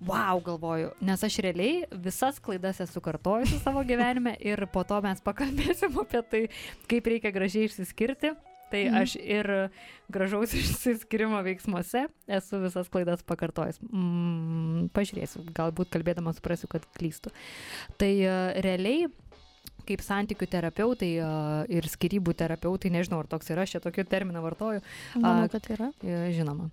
Wow, 0.00 0.38
galvoju, 0.40 0.94
nes 1.04 1.20
aš 1.24 1.34
realiai 1.44 1.82
visas 1.92 2.38
klaidas 2.40 2.78
esu 2.80 3.02
kartojusi 3.04 3.58
savo 3.60 3.82
gyvenime 3.84 4.32
ir 4.40 4.62
po 4.72 4.80
to 4.82 4.96
mes 5.04 5.20
pakalbėsim 5.20 5.92
apie 6.00 6.22
tai, 6.30 6.40
kaip 6.88 7.04
reikia 7.04 7.28
gražiai 7.34 7.66
išsiskirti 7.68 8.30
Tai 8.70 8.82
Mhm. 8.86 8.98
aš 9.02 9.16
ir 9.20 9.48
gražaus 10.12 10.52
išsiskirimo 10.60 11.40
veiksmuose 11.46 12.06
esu 12.28 12.60
visas 12.62 12.88
klaidas 12.92 13.22
pakartojęs. 13.26 13.80
Mm, 13.90 14.90
pažiūrėsiu, 14.94 15.42
galbūt 15.56 15.90
kalbėdama 15.90 16.34
suprasiu, 16.36 16.68
kad 16.70 16.86
klystu. 16.98 17.32
Tai 17.98 18.12
e, 18.14 18.36
realiai 18.62 19.08
kaip 19.88 20.02
santykių 20.04 20.46
terapeutai 20.52 21.08
e, 21.18 21.28
ir 21.74 21.86
skirybų 21.90 22.34
terapeutai, 22.38 22.92
nežinau, 22.94 23.22
ar 23.24 23.26
toks 23.32 23.50
yra, 23.50 23.64
aš 23.66 23.72
čia 23.74 23.80
tokį 23.82 24.04
terminą 24.06 24.42
vartoju, 24.44 24.82
Manau, 25.18 25.48
kad 25.50 25.66
yra. 25.74 25.88
E, 26.04 26.30
Žinoma. 26.36 26.68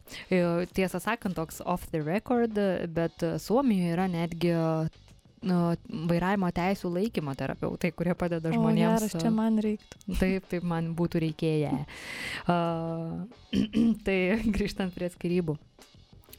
Tiesą 0.77 1.01
sakant, 1.01 1.33
toks 1.39 1.61
off 1.65 1.87
the 1.93 2.03
record, 2.05 2.53
bet 2.93 3.25
Suomijoje 3.41 3.95
yra 3.95 4.05
netgi 4.11 4.53
vairavimo 5.41 6.49
teisų 6.55 6.91
laikymo 6.93 7.35
terapeutai, 7.37 7.91
kurie 7.93 8.15
padeda 8.17 8.51
žmonėms. 8.53 9.05
geras, 9.05 9.21
čia 9.21 9.31
man 9.33 9.59
reiktų. 9.61 10.17
Taip, 10.19 10.47
taip 10.49 10.63
man 10.65 10.93
būtų 10.97 11.21
reikėję. 11.27 11.73
Uh, 12.47 13.27
tai 14.07 14.17
grįžtant 14.45 14.95
prie 14.97 15.11
skirybų. 15.13 15.57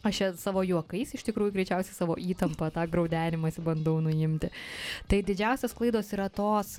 Aš 0.07 0.21
savo 0.39 0.63
juokais, 0.63 1.11
iš 1.17 1.25
tikrųjų, 1.27 1.53
greičiausiai 1.57 1.95
savo 1.97 2.15
įtampą, 2.23 2.69
tą 2.71 2.85
graudenimąsi 2.87 3.63
bandau 3.67 3.97
nuimti. 4.03 4.51
Tai 5.11 5.19
didžiausias 5.27 5.75
klaidos 5.75 6.13
yra 6.15 6.29
tos, 6.31 6.77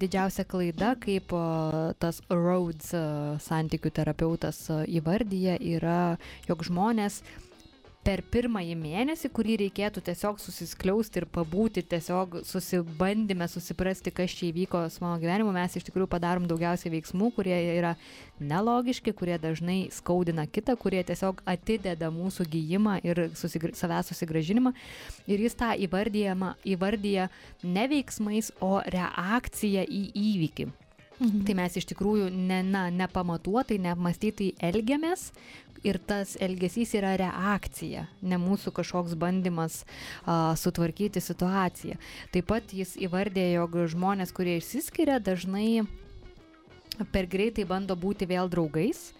didžiausia 0.00 0.46
klaida, 0.48 0.94
kaip 1.00 1.34
tas 2.00 2.22
Rhodes 2.32 2.94
santykių 3.44 3.92
terapeutas 3.92 4.64
a, 4.72 4.82
įvardyja, 4.88 5.58
yra, 5.60 6.16
jog 6.48 6.64
žmonės 6.64 7.20
per 8.02 8.22
pirmąjį 8.34 8.74
mėnesį, 8.78 9.30
kurį 9.34 9.56
reikėtų 9.60 10.02
tiesiog 10.08 10.40
susiskliausti 10.42 11.20
ir 11.20 11.26
pabūti 11.30 11.84
tiesiog 11.86 12.40
susibandymę, 12.46 13.46
susiprasti, 13.50 14.12
kas 14.14 14.34
čia 14.38 14.48
įvyko 14.48 14.82
su 14.90 15.04
mano 15.04 15.20
gyvenimu, 15.22 15.52
mes 15.54 15.78
iš 15.78 15.86
tikrųjų 15.86 16.10
padarom 16.10 16.48
daugiausiai 16.50 16.92
veiksmų, 16.96 17.30
kurie 17.36 17.54
yra 17.76 17.94
nelogiški, 18.42 19.14
kurie 19.14 19.38
dažnai 19.42 19.78
skaudina 19.94 20.48
kitą, 20.50 20.74
kurie 20.80 21.04
tiesiog 21.06 21.44
atideda 21.46 22.10
mūsų 22.14 22.48
gyjimą 22.52 22.98
ir 23.06 23.28
susigr 23.38 23.76
savęs 23.78 24.10
susigražinimą. 24.10 24.74
Ir 25.30 25.46
jis 25.46 25.58
tą 25.58 25.72
įvardyja 25.78 27.28
ne 27.62 27.90
veiksmais, 27.94 28.50
o 28.60 28.80
reakcija 28.82 29.86
į 29.86 30.08
įvykį. 30.26 30.72
Mhm. 31.22 31.44
Tai 31.46 31.54
mes 31.54 31.76
iš 31.78 31.86
tikrųjų 31.92 32.30
ne, 32.34 32.62
na, 32.66 32.88
nepamatuotai, 32.90 33.78
neapmastytai 33.82 34.52
elgiamės 34.58 35.30
ir 35.86 35.98
tas 36.02 36.34
elgesys 36.42 36.94
yra 36.98 37.14
reakcija, 37.18 38.06
ne 38.22 38.38
mūsų 38.42 38.72
kažkoks 38.74 39.14
bandymas 39.18 39.82
a, 39.82 40.54
sutvarkyti 40.58 41.22
situaciją. 41.22 41.98
Taip 42.34 42.48
pat 42.50 42.74
jis 42.74 42.96
įvardė, 42.98 43.48
jog 43.54 43.78
žmonės, 43.94 44.34
kurie 44.34 44.58
išsiskiria, 44.58 45.20
dažnai 45.22 45.84
per 47.14 47.26
greitai 47.30 47.66
bando 47.66 47.96
būti 47.98 48.28
vėl 48.30 48.50
draugais, 48.52 49.12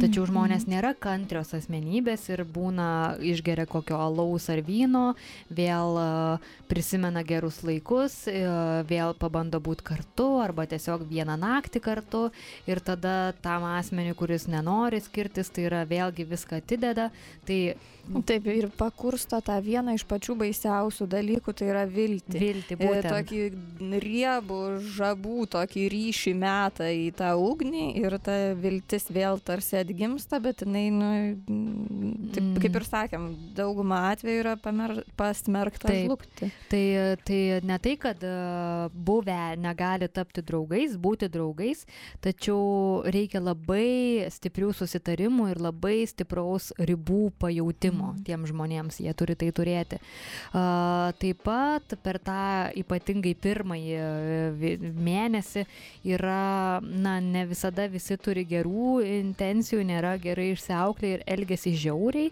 tačiau 0.00 0.24
Mhm. 0.24 0.30
žmonės 0.32 0.66
nėra 0.66 0.94
kantrios 0.98 1.54
asmenybės 1.54 2.28
ir 2.30 2.44
būna 2.44 3.18
išgeria 3.20 3.66
kokio 3.66 3.96
alaus 3.96 4.48
ar 4.50 4.60
vyno, 4.62 5.14
vėl 5.50 5.98
a, 5.98 6.38
prisimena 6.68 7.22
gerus 7.24 7.62
laikus, 7.62 8.26
e, 8.28 8.44
vėl 8.88 9.14
pabando 9.14 9.60
būti 9.60 9.82
kartu 9.82 10.40
arba 10.42 10.66
tiesiog 10.66 11.06
vieną 11.08 11.36
naktį 11.38 11.80
kartu 11.80 12.30
ir 12.66 12.80
tada 12.80 13.32
tam 13.42 13.64
asmeniui, 13.64 14.14
kuris 14.16 14.46
nenori 14.46 15.00
skirtis, 15.00 15.50
tai 15.50 15.66
yra 15.70 15.84
vėlgi 15.86 16.26
viską 16.26 16.60
atideda. 16.62 17.10
Tai 17.46 17.76
Taip, 18.22 18.44
ir 18.46 18.68
pakursto 18.70 19.40
tą 19.42 19.56
vieną 19.58 19.96
iš 19.98 20.04
pačių 20.06 20.36
baisiausių 20.38 21.08
dalykų, 21.10 21.50
tai 21.58 21.66
yra 21.72 21.80
viltį. 21.90 22.38
vilti 22.38 22.76
E, 22.76 22.78
būtent. 22.78 23.10
Tokį 23.10 23.40
riebų, 24.04 24.60
žabų, 24.94 25.38
tokį 25.50 25.86
ryšį 25.90 26.34
metą 26.38 26.86
į 26.86 27.08
tą 27.18 27.32
ugnį 27.34 27.96
ir 27.98 28.14
ta 28.22 28.36
viltis 28.54 29.08
vėl 29.10 29.40
tarsi 29.56 29.78
atgimsta, 29.80 30.38
bet 30.44 30.60
jinai, 30.62 30.86
nu, 30.92 31.08
taip, 32.32 32.44
Mm. 32.46 32.58
kaip 32.60 32.74
ir 32.76 32.84
sakėm, 32.84 33.24
dauguma 33.56 34.02
atveju 34.12 34.40
yra 34.42 34.52
pamer, 34.60 34.98
pasmerkta 35.16 35.88
žlugti. 35.88 36.50
Tai, 36.68 36.82
tai 37.24 37.38
ne 37.64 37.78
tai, 37.80 37.94
kad 37.96 38.20
e, 38.22 38.32
buvę 38.92 39.56
negali 39.56 40.08
tapti 40.12 40.42
draugais, 40.44 40.96
būti 41.00 41.28
draugais, 41.32 41.86
tačiau 42.20 43.00
reikia 43.08 43.40
labai 43.40 44.26
stiprių 44.32 44.72
susitarimų 44.76 45.48
ir 45.54 45.62
labai 45.64 46.04
stipraus 46.06 46.72
ribų 46.78 47.32
pajautimo 47.40 48.12
Mhm. 48.12 48.24
tiem 48.26 48.44
žmonėms, 48.46 49.00
jie 49.00 49.12
turi 49.16 49.34
tai 49.34 49.50
turėti. 49.52 49.98
A, 50.52 51.12
Taip 51.18 51.42
pat 51.46 51.94
per 52.02 52.18
tą 52.18 52.68
ypatingai 52.76 53.34
pirmąjį 53.40 53.94
e, 53.96 54.76
mėnesį 54.92 55.64
yra, 56.04 56.80
na, 56.82 57.20
ne 57.20 57.46
visada 57.48 57.86
visi 57.88 58.16
turi 58.18 58.44
gerų 58.44 59.00
intencijų, 59.46 59.84
nėra 59.86 60.16
gerai 60.18 60.52
išsiauklę 60.54 61.10
ir 61.14 61.22
elgesi 61.26 61.72
žiauriai, 61.76 62.30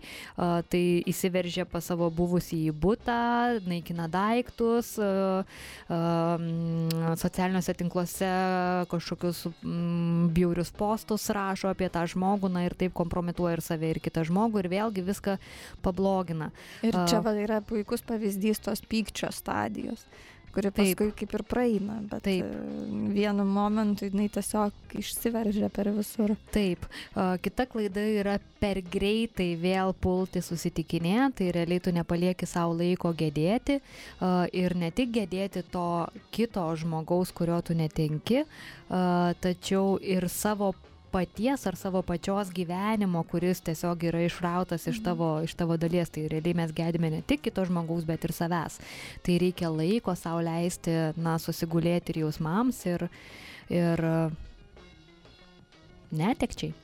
tai 0.70 1.02
įsiveržia 1.06 1.64
pas 1.68 1.84
savo 1.84 2.10
buvusį 2.10 2.58
į 2.70 2.74
būtą, 2.74 3.60
naikina 3.68 4.08
daiktus, 4.10 4.94
socialiniuose 7.22 7.74
tinkluose 7.78 8.30
kažkokius 8.90 9.44
bjaurius 10.34 10.72
postus 10.74 11.28
rašo 11.30 11.70
apie 11.70 11.88
tą 11.88 12.04
žmogų, 12.10 12.50
na 12.52 12.64
ir 12.66 12.74
taip 12.74 12.94
kompromituoja 12.96 13.58
ir 13.58 13.64
save, 13.64 13.90
ir 13.94 14.02
kitą 14.02 14.24
žmogų, 14.26 14.64
ir 14.64 14.70
vėlgi 14.72 15.06
viską 15.06 15.38
pablogina. 15.84 16.50
Ir 16.82 16.96
čia 17.08 17.22
yra 17.44 17.60
puikus 17.64 18.02
pavyzdys 18.06 18.62
tos 18.64 18.82
pykčio 18.84 19.30
stadijos, 19.34 20.06
kuri 20.54 20.70
Taip. 20.70 20.76
paskui 20.78 21.12
kaip 21.18 21.34
ir 21.38 21.44
praeina, 21.48 21.98
bet 22.10 22.24
Taip. 22.26 22.46
e, 22.46 23.00
vienu 23.14 23.44
momentu 23.48 24.08
jinai 24.08 24.28
tiesiog 24.32 24.94
išsiveržia 25.00 25.70
per 25.74 25.90
visur. 25.94 26.36
Taip, 26.54 26.86
kita 27.42 27.66
klaida 27.70 28.04
yra 28.22 28.38
per 28.60 28.80
greitai 28.80 29.50
vėl 29.60 29.92
pulti 30.00 30.42
susitikinė, 30.44 31.32
tai 31.36 31.50
realiai 31.54 31.82
tu 31.82 31.92
nepalieki 31.94 32.46
savo 32.48 32.76
laiko 32.78 33.12
gedėti 33.16 33.80
ir 34.54 34.76
ne 34.78 34.90
tik 34.94 35.12
gedėti 35.18 35.64
to 35.74 35.88
kito 36.34 36.64
žmogaus, 36.78 37.34
kurio 37.34 37.60
tu 37.66 37.76
netenki, 37.76 38.44
tačiau 38.88 39.98
ir 40.00 40.28
savo 40.32 40.72
paties 41.14 41.66
ar 41.70 41.78
savo 41.78 42.02
pačios 42.02 42.50
gyvenimo, 42.54 43.22
kuris 43.30 43.62
tiesiog 43.62 44.02
yra 44.10 44.24
išrautas 44.26 44.88
iš 44.90 44.98
tavo, 45.06 45.30
iš 45.46 45.54
tavo 45.54 45.78
dalies. 45.78 46.10
Tai 46.10 46.26
realiai 46.32 46.58
mes 46.58 46.74
gedime 46.74 47.12
ne 47.14 47.22
tik 47.22 47.44
kito 47.46 47.64
žmogaus, 47.68 48.06
bet 48.08 48.26
ir 48.26 48.34
savęs. 48.34 48.80
Tai 49.22 49.38
reikia 49.42 49.70
laiko 49.70 50.16
savo 50.18 50.42
leisti, 50.42 50.94
na, 51.16 51.38
susigulėti 51.38 52.14
ir 52.14 52.24
jausmams 52.24 52.82
ir, 52.90 53.06
ir 53.70 54.08
netekčiai. 56.10 56.83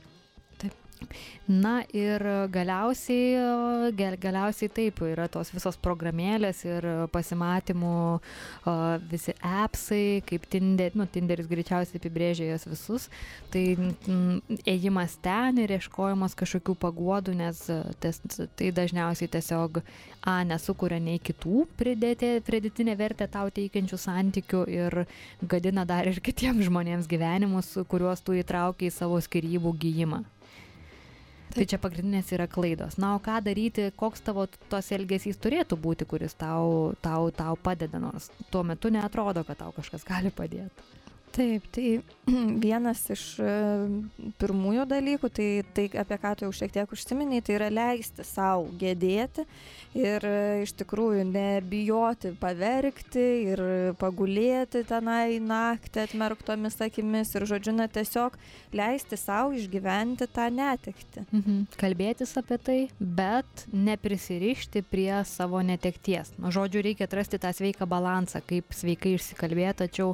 Na 1.51 1.81
ir 1.91 2.23
galiausiai, 2.53 3.91
gal, 3.97 4.15
galiausiai 4.21 4.71
taip, 4.71 5.01
yra 5.03 5.25
tos 5.31 5.49
visos 5.51 5.75
programėlės 5.83 6.61
ir 6.63 6.87
pasimatymų, 7.11 7.95
visi 9.11 9.35
appsai, 9.43 10.21
kaip 10.29 10.45
Tinder, 10.51 10.95
nu, 10.95 11.07
Tinderis 11.11 11.49
greičiausiai 11.51 11.99
apibrėžia 11.99 12.51
jas 12.53 12.67
visus, 12.69 13.09
tai 13.51 13.65
mm, 13.75 14.61
ėjimas 14.69 15.17
ten 15.25 15.59
ir 15.63 15.75
ieškojimas 15.75 16.37
kažkokių 16.39 16.77
paguodų, 16.85 17.35
nes 17.41 17.65
a, 17.73 17.81
tas, 17.99 18.21
tai 18.55 18.71
dažniausiai 18.75 19.31
tiesiog 19.31 19.81
A 20.21 20.43
nesukuria 20.45 20.99
nei 21.01 21.17
kitų 21.17 21.63
pridėti, 21.79 22.35
pridėtinę 22.45 22.93
vertę 22.93 23.25
tau 23.25 23.49
teikiančių 23.49 23.97
santykių 23.97 24.59
ir 24.69 24.95
gadina 25.41 25.81
dar 25.89 26.05
ir 26.05 26.19
kitiems 26.21 26.67
žmonėms 26.67 27.09
gyvenimus, 27.09 27.71
kuriuos 27.89 28.21
tu 28.21 28.37
įtraukia 28.37 28.91
į 28.91 28.93
savo 28.93 29.17
skirybų 29.25 29.73
gyjimą. 29.81 30.21
Tai 31.51 31.65
čia 31.67 31.79
pagrindinės 31.81 32.31
yra 32.35 32.47
klaidos. 32.47 32.95
Na, 33.01 33.15
o 33.17 33.19
ką 33.23 33.41
daryti, 33.43 33.89
koks 33.99 34.23
tavo 34.23 34.45
tos 34.71 34.91
elgesys 34.95 35.39
turėtų 35.41 35.77
būti, 35.83 36.07
kuris 36.07 36.37
tau, 36.39 36.93
tau, 37.03 37.27
tau 37.35 37.57
padeda, 37.59 37.99
nors 37.99 38.29
tuo 38.53 38.63
metu 38.67 38.91
netrodo, 38.93 39.43
kad 39.47 39.59
tau 39.59 39.75
kažkas 39.75 40.07
gali 40.07 40.31
padėti. 40.31 40.89
Taip, 41.31 41.63
tai 41.71 42.01
vienas 42.65 43.05
iš 43.13 43.23
e, 43.39 43.51
pirmųjų 44.41 44.83
dalykų, 44.91 45.29
tai 45.31 45.47
tai, 45.75 45.85
apie 46.01 46.17
ką 46.19 46.31
tu 46.35 46.45
jau 46.47 46.51
šiek 46.55 46.73
tiek 46.75 46.91
užsiminiai, 46.91 47.43
tai 47.45 47.55
yra 47.55 47.69
leisti 47.71 48.25
savo 48.27 48.67
gėdėti 48.79 49.45
ir 49.95 50.25
e, 50.27 50.41
iš 50.65 50.73
tikrųjų 50.81 51.23
nebijoti 51.29 52.33
paverkti 52.39 53.23
ir 53.53 53.63
pagulėti 54.01 54.83
tenai 54.87 55.39
naktį 55.43 56.03
atmerktomis 56.03 56.75
akimis 56.83 57.31
ir, 57.37 57.47
žodžiu, 57.47 57.75
na, 57.79 57.87
tiesiog 57.91 58.35
leisti 58.75 59.19
savo 59.19 59.55
išgyventi 59.55 60.27
tą 60.31 60.49
netekti. 60.51 61.25
Mhm. 61.29 61.63
Kalbėtis 61.79 62.35
apie 62.39 62.59
tai, 62.59 62.79
bet 62.99 63.65
neprisirišti 63.71 64.83
prie 64.91 65.23
savo 65.27 65.63
netekties. 65.63 66.35
Nu, 66.35 66.51
žodžiu, 66.51 66.83
reikia 66.83 67.07
atrasti 67.07 67.39
tą 67.39 67.53
sveiką 67.55 67.87
balansą, 67.87 68.43
kaip 68.47 68.75
sveikai 68.75 69.15
išsikalbėti, 69.15 69.85
tačiau 69.85 70.13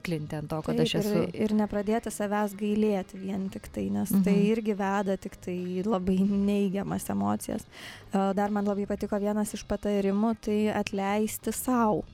neužsiciklinti 0.00 0.36
ant 0.36 0.48
to, 0.50 0.62
kad 0.62 0.76
Taip, 0.76 0.86
aš 0.86 0.94
esu. 1.00 1.22
ir, 1.22 1.34
ir 1.44 1.54
nepradėti 1.54 2.10
savęs 2.10 2.54
gailėti 2.56 3.18
vien 3.20 3.48
tik 3.50 3.68
tai, 3.72 3.88
nes 3.90 4.10
mhm. 4.10 4.22
tai 4.24 4.32
Mhm. 4.34 4.46
irgi 4.52 4.74
veda 4.76 5.16
tik 5.16 5.36
tai 5.40 5.82
labai 5.84 6.18
neigiamas 6.18 7.08
emocijas. 7.10 7.62
E, 8.12 8.32
Dar 8.34 8.50
man 8.50 8.64
labai 8.64 8.86
patiko 8.86 9.18
vienas 9.20 9.52
iš 9.54 9.64
patarimų, 9.64 10.36
tai 10.40 10.68
atleisti 10.72 11.52
savo. 11.52 12.04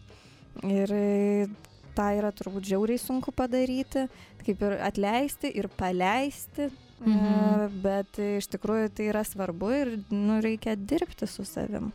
Ir 0.64 0.90
e, 0.92 1.46
tą 1.94 2.10
yra 2.18 2.32
turbūt 2.32 2.64
žiauriai 2.64 2.98
sunku 2.98 3.32
padaryti, 3.32 4.08
kaip 4.44 4.62
ir 4.62 4.78
atleisti 4.82 5.52
ir 5.56 5.68
paleisti, 5.68 6.70
Mhm. 6.96 7.16
e, 7.16 7.68
bet 7.82 8.18
iš 8.18 8.48
tikrųjų 8.48 8.88
tai 8.94 9.08
yra 9.12 9.22
svarbu 9.24 9.70
ir 9.82 9.98
nu, 10.10 10.40
reikia 10.40 10.76
dirbti 10.76 11.26
su 11.28 11.44
savim, 11.44 11.92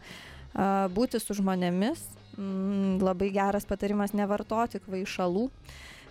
A, 0.54 0.90
būti 0.92 1.18
su 1.20 1.34
žmonėmis. 1.34 2.02
Mm, 2.42 3.00
Labai 3.06 3.30
geras 3.36 3.68
patarimas 3.70 4.16
nevartoti 4.18 4.82
kvaišalų 4.82 5.48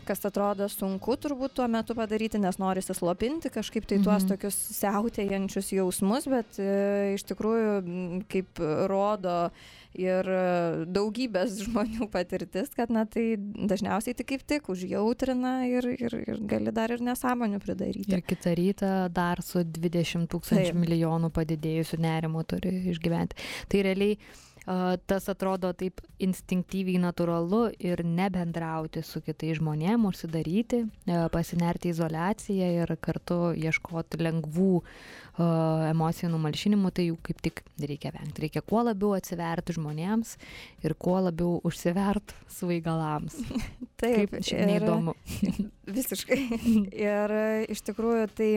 kas 0.08 0.24
atrodo 0.26 0.64
sunku 0.72 1.12
turbūt 1.20 1.52
tuo 1.54 1.66
metu 1.70 1.94
padaryti, 1.94 2.38
nes 2.40 2.56
norisi 2.58 2.94
slopinti 2.96 3.50
kažkaip 3.52 3.84
tai 3.86 3.98
tuos 4.02 4.24
Mhm. 4.24 4.30
tokius 4.32 4.56
siautėjančius 4.80 5.68
jausmus, 5.76 6.24
bet 6.26 6.56
e, 6.58 7.14
iš 7.14 7.22
tikrųjų, 7.28 7.74
m, 7.84 8.22
kaip 8.32 8.58
rodo 8.90 9.50
ir 9.94 10.24
daugybės 10.90 11.58
žmonių 11.66 12.08
patirtis, 12.10 12.72
kad 12.74 12.90
na 12.90 13.04
tai 13.04 13.36
dažniausiai 13.38 14.16
tai 14.18 14.24
kaip 14.32 14.42
tik 14.48 14.68
užjautrina 14.72 15.54
ir, 15.68 15.86
ir, 15.94 16.16
ir 16.26 16.42
gali 16.48 16.72
dar 16.74 16.90
ir 16.96 17.04
nesąmonių 17.06 17.60
pridaryti. 17.62 18.10
Ir 18.10 18.22
kitą 18.26 18.56
rytą 18.58 18.92
dar 19.14 19.44
su 19.44 19.62
20 19.62 20.26
tūkstančių 20.32 20.74
milijonų 20.80 21.30
padidėjusių 21.36 22.00
nerimo 22.02 22.42
turi 22.48 22.72
išgyventi. 22.96 23.36
Tai 23.68 23.82
realiai 23.86 24.16
tas 25.10 25.28
atrodo 25.32 25.72
taip 25.76 26.02
instinktyviai 26.22 27.00
natūralu 27.02 27.62
ir 27.80 28.02
nebendrauti 28.04 29.02
su 29.06 29.22
kitais 29.24 29.58
žmonėmis, 29.58 30.10
užsidaryti, 30.12 30.82
a, 31.08 31.24
pasinerti 31.32 31.90
izolaciją 31.94 32.68
ir 32.82 32.94
kartu 33.02 33.50
ieškoti 33.56 34.20
lengvų 34.20 34.74
emocijų 35.40 36.30
numalšinimų, 36.34 36.90
tai 36.92 37.06
jų 37.08 37.16
kaip 37.24 37.40
tik 37.44 37.62
reikia 37.80 38.12
vengti. 38.12 38.44
Reikia 38.44 38.62
kuo 38.66 38.82
labiau 38.84 39.14
atsiverti 39.16 39.76
žmonėms 39.76 40.34
ir 40.84 40.94
kuo 40.98 41.16
labiau 41.24 41.60
užsiverti 41.64 42.36
svaigalams. 42.52 43.38
Taip, 44.00 44.34
Kaip 44.34 44.44
šiaip 44.44 44.66
neįdomu. 44.68 45.14
Visiškai. 45.96 46.40
ir 47.08 47.36
e, 47.36 47.48
iš 47.72 47.82
tikrųjų 47.88 48.28
tai 48.36 48.50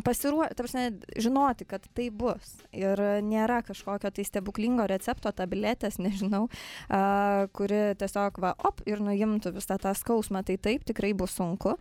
pasiruošti, 0.00 0.56
ta 0.56 0.64
prasme, 0.64 0.84
žinoti, 1.20 1.66
kad 1.68 1.84
tai 1.92 2.08
bus. 2.08 2.54
Ir 2.72 3.00
nėra 3.24 3.60
kažkokio 3.66 4.08
tai 4.14 4.24
stebuklingo 4.24 4.86
recepto, 4.88 5.32
tabletės, 5.36 5.98
nežinau, 6.00 6.46
a, 6.88 7.48
kuri 7.52 7.92
tiesiog 8.00 8.40
va, 8.42 8.54
op, 8.64 8.80
ir 8.88 9.02
nuimtų 9.04 9.52
visą 9.58 9.76
tą 9.82 9.92
skausmą. 9.98 10.44
Tai 10.48 10.56
taip, 10.64 10.86
tikrai 10.88 11.12
bus 11.16 11.36
sunku. 11.36 11.74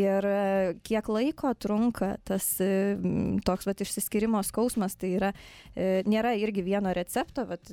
Ir 0.00 0.24
e, 0.24 0.38
kiek 0.86 1.10
laiko 1.12 1.52
trunka 1.60 2.14
tas 2.28 2.46
e, 2.64 2.96
toks 3.44 3.68
va, 3.68 3.76
išsiskirimo 3.76 4.40
skausmas, 4.46 4.96
tai 4.98 5.12
yra, 5.18 5.32
e, 5.74 6.02
nėra 6.08 6.32
irgi 6.40 6.64
vieno 6.66 6.92
recepto, 6.96 7.44
bet 7.48 7.68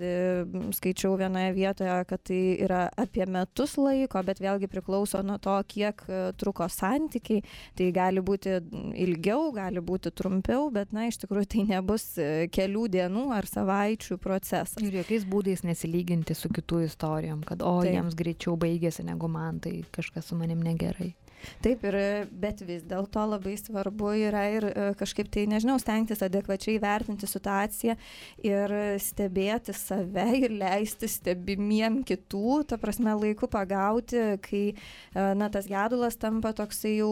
skaičiau 0.76 1.16
vienoje 1.20 1.56
vietoje, 1.56 1.96
kad 2.10 2.24
tai 2.28 2.42
yra 2.66 2.84
apie 3.00 3.26
metus 3.32 3.78
laiko, 3.80 4.22
bet 4.28 4.44
vėlgi 4.44 4.70
priklauso 4.72 5.24
nuo 5.26 5.40
to, 5.42 5.56
kiek 5.72 6.04
truko 6.40 6.68
santykiai. 6.72 7.46
Tai 7.76 7.90
gali 7.96 8.24
būti 8.26 8.60
ilgiau, 9.06 9.50
gali 9.56 9.85
būti 9.86 10.12
trumpiau, 10.16 10.70
bet 10.74 10.94
na, 10.96 11.08
iš 11.10 11.20
tikrųjų 11.24 11.50
tai 11.54 11.66
nebus 11.70 12.08
e, 12.22 12.48
kelių 12.54 12.88
dienų 12.96 13.28
ar 13.36 13.48
savaičių 13.50 14.18
procesas. 14.22 14.78
Ir 14.84 15.02
jokiais 15.02 15.28
būdais 15.30 15.66
nesilyginti 15.68 16.38
su 16.38 16.52
kitų 16.54 16.86
istorijom, 16.90 17.44
kad 17.48 17.64
o 17.66 17.78
Taip. 17.82 17.94
jiems 17.94 18.18
greičiau 18.18 18.58
baigėsi 18.60 19.06
negu 19.08 19.30
man, 19.32 19.62
tai 19.64 19.80
kažkas 19.96 20.32
su 20.32 20.40
manim 20.40 20.64
negerai. 20.66 21.14
Taip, 21.66 21.84
ir, 21.90 21.98
bet 22.32 22.62
vis 22.66 22.84
dėlto 22.88 23.24
labai 23.30 23.56
svarbu 23.60 24.12
yra 24.28 24.46
ir 24.54 24.68
e, 24.70 24.88
kažkaip 25.00 25.30
tai, 25.34 25.46
nežinau, 25.50 25.78
stengtis 25.82 26.24
adekvačiai 26.26 26.80
vertinti 26.84 27.30
situaciją 27.30 27.96
ir 28.46 28.76
stebėti 29.02 29.76
save 29.76 30.28
ir 30.42 30.56
leisti 30.56 31.10
stebimiem 31.12 32.02
kitų, 32.08 32.62
ta 32.70 32.80
prasme, 32.82 33.14
laiku 33.18 33.50
pagauti, 33.52 34.22
kai, 34.46 34.64
e, 34.76 35.28
na, 35.40 35.50
tas 35.54 35.70
gedulas 35.70 36.20
tampa 36.22 36.54
toksai 36.56 36.98
jau 37.00 37.12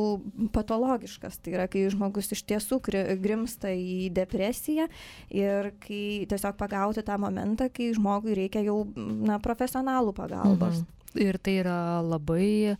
patologiškas. 0.55 1.39
Tai 1.43 1.55
yra, 1.57 1.67
kai 1.71 1.85
žmogus 1.93 2.31
iš 2.35 2.43
tiesų 2.49 2.81
grimsta 3.21 3.73
į 3.73 4.09
depresiją 4.13 4.89
ir 5.33 5.73
kai 5.83 6.25
tiesiog 6.29 6.57
pagauti 6.59 7.03
tą 7.05 7.17
momentą, 7.21 7.69
kai 7.73 7.91
žmogui 7.95 8.37
reikia 8.37 8.63
jau, 8.65 8.83
na, 8.95 9.39
profesionalų 9.43 10.15
pagalbos. 10.17 10.83
Mhm. 10.83 10.99
Ir 11.23 11.37
tai 11.37 11.59
yra 11.61 12.01
labai, 12.01 12.77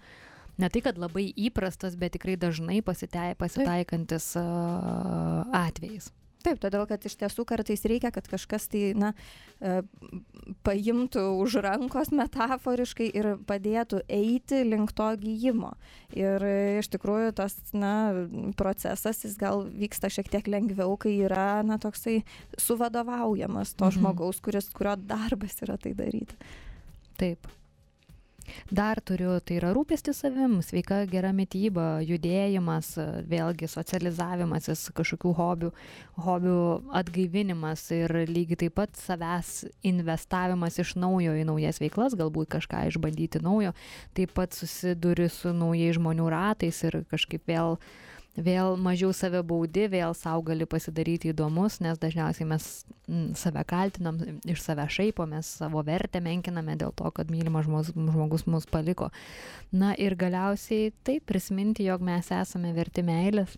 ne 0.58 0.70
tai, 0.70 0.82
kad 0.86 1.00
labai 1.02 1.28
įprastas, 1.36 1.96
bet 2.00 2.18
tikrai 2.18 2.36
dažnai 2.38 2.82
pasitei, 2.86 3.34
pasitaikantis 3.40 4.34
uh, 4.40 5.48
atvejais. 5.54 6.12
Taip, 6.44 6.58
todėl 6.60 6.84
kad 6.90 7.00
iš 7.08 7.14
tiesų 7.22 7.46
kartais 7.48 7.86
reikia, 7.88 8.10
kad 8.12 8.26
kažkas 8.28 8.66
tai, 8.68 8.90
na, 9.00 9.14
e, 9.64 9.78
paimtų 10.68 11.22
už 11.40 11.56
rankos 11.64 12.12
metaforiškai 12.12 13.08
ir 13.16 13.30
padėtų 13.48 14.02
eiti 14.12 14.60
link 14.68 14.92
to 14.92 15.08
gyjimo. 15.22 15.72
Ir 16.12 16.44
iš 16.82 16.92
tikrųjų 16.92 17.32
tas, 17.40 17.56
na, 17.72 17.94
procesas, 18.60 19.24
jis 19.24 19.40
gal 19.40 19.64
vyksta 19.72 20.12
šiek 20.12 20.28
tiek 20.36 20.52
lengviau, 20.52 20.98
kai 21.00 21.16
yra, 21.24 21.64
na, 21.64 21.80
toksai 21.80 22.26
suvadovaujamas 22.60 23.72
to 23.80 23.88
Mhm. 23.88 23.96
žmogaus, 24.02 24.44
kuris, 24.44 24.68
kurio 24.76 24.98
darbas 25.00 25.62
yra 25.64 25.80
tai 25.80 25.96
daryti. 25.96 26.36
Taip. 27.16 27.48
Dar 28.72 29.00
turiu, 29.02 29.36
tai 29.40 29.58
yra 29.60 29.72
rūpestis 29.76 30.20
savim, 30.24 30.58
sveika 30.66 31.04
gera 31.10 31.32
mytyba, 31.36 32.02
judėjimas, 32.06 32.94
vėlgi 33.30 33.70
socializavimasis, 33.72 34.88
kažkokių 34.98 35.34
hobių, 35.38 35.72
hobių 36.26 36.58
atgaivinimas 37.02 37.86
ir 37.96 38.14
lygiai 38.30 38.64
taip 38.66 38.78
pat 38.80 38.98
savęs 39.00 39.54
investavimas 39.88 40.80
iš 40.84 40.96
naujo 41.00 41.36
į 41.40 41.46
naujas 41.50 41.82
veiklas, 41.84 42.18
galbūt 42.20 42.52
kažką 42.58 42.88
išbandyti 42.92 43.44
naujo, 43.44 43.74
taip 44.18 44.34
pat 44.38 44.56
susiduri 44.58 45.30
su 45.32 45.54
naujais 45.56 46.00
žmonių 46.00 46.32
ratais 46.34 46.84
ir 46.88 47.04
kažkaip 47.12 47.48
vėl 47.50 47.78
vėl 48.36 48.78
mažiau 48.82 49.14
save 49.14 49.44
baudi, 49.46 49.86
vėl 49.92 50.16
savo 50.18 50.42
gali 50.48 50.66
pasidaryti 50.70 51.30
įdomus, 51.34 51.80
nes 51.84 52.00
dažniausiai 52.02 52.48
mes 52.50 52.68
mm, 53.08 53.34
save 53.38 53.64
kaltinam, 53.70 54.18
iš 54.50 54.64
save 54.64 54.88
šaipomės, 54.90 55.52
savo 55.62 55.84
vertę 55.86 56.22
menkiname 56.24 56.76
dėl 56.80 56.94
to, 56.98 57.12
kad 57.14 57.30
mylimas 57.34 57.68
žmogus, 57.68 57.94
žmogus 57.94 58.48
mus 58.50 58.66
paliko. 58.70 59.12
Na 59.72 59.94
ir 59.94 60.18
galiausiai 60.18 60.92
taip 61.06 61.28
prisiminti, 61.30 61.86
jog 61.86 62.02
mes 62.06 62.32
esame 62.34 62.74
verti 62.74 63.06
meilės, 63.06 63.58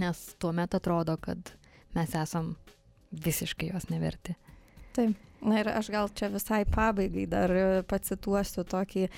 nes 0.00 0.24
tuo 0.42 0.50
metu 0.52 0.80
atrodo, 0.80 1.16
kad 1.22 1.54
mes 1.94 2.16
esam 2.18 2.54
visiškai 3.14 3.70
jos 3.70 3.88
neverti. 3.92 4.34
Taip. 4.94 5.14
Na 5.44 5.60
ir 5.60 5.68
aš 5.68 5.90
gal 5.92 6.08
čia 6.16 6.30
visai 6.32 6.62
pabaigai 6.64 7.26
dar 7.28 7.52
e, 7.52 7.64
pacituosiu 7.88 8.64
tokį 8.64 9.02
e, 9.04 9.10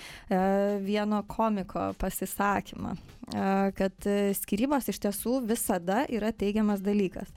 vieno 0.83 1.23
komiko 1.31 1.93
pasisakymą, 2.01 2.97
e, 2.97 3.47
kad 3.79 4.11
e, 4.11 4.35
skirybos 4.35 4.91
iš 4.91 4.99
tiesų 5.07 5.39
visada 5.47 6.03
yra 6.11 6.33
teigiamas 6.35 6.83
dalykas. 6.83 7.31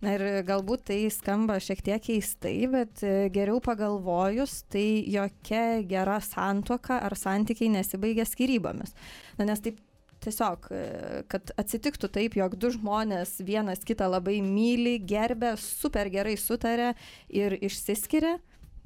Na 0.00 0.14
ir 0.16 0.22
galbūt 0.48 0.86
tai 0.88 1.02
skamba 1.12 1.58
šiek 1.60 1.82
tiek 1.84 2.00
keistai, 2.06 2.54
bet 2.72 3.02
e, 3.04 3.28
geriau 3.34 3.60
pagalvojus, 3.60 4.62
tai 4.72 5.04
jokia 5.12 5.82
gera 5.88 6.16
santuoka 6.24 7.02
ar 7.04 7.16
santykiai 7.20 7.68
nesibaigia 7.74 8.24
skirybomis. 8.24 8.96
Na 9.36 9.44
nes 9.50 9.60
taip 9.60 9.76
tiesiog, 10.24 10.68
e, 10.70 10.82
kad 11.30 11.52
atsitiktų 11.60 12.10
taip, 12.12 12.36
jog 12.38 12.56
du 12.60 12.70
žmonės 12.74 13.38
vienas 13.46 13.84
kitą 13.86 14.10
labai 14.10 14.38
myli, 14.44 14.98
gerbė, 15.00 15.54
super 15.60 16.10
gerai 16.12 16.36
sutarė 16.40 16.92
ir 17.28 17.56
išsiskiria, 17.60 18.38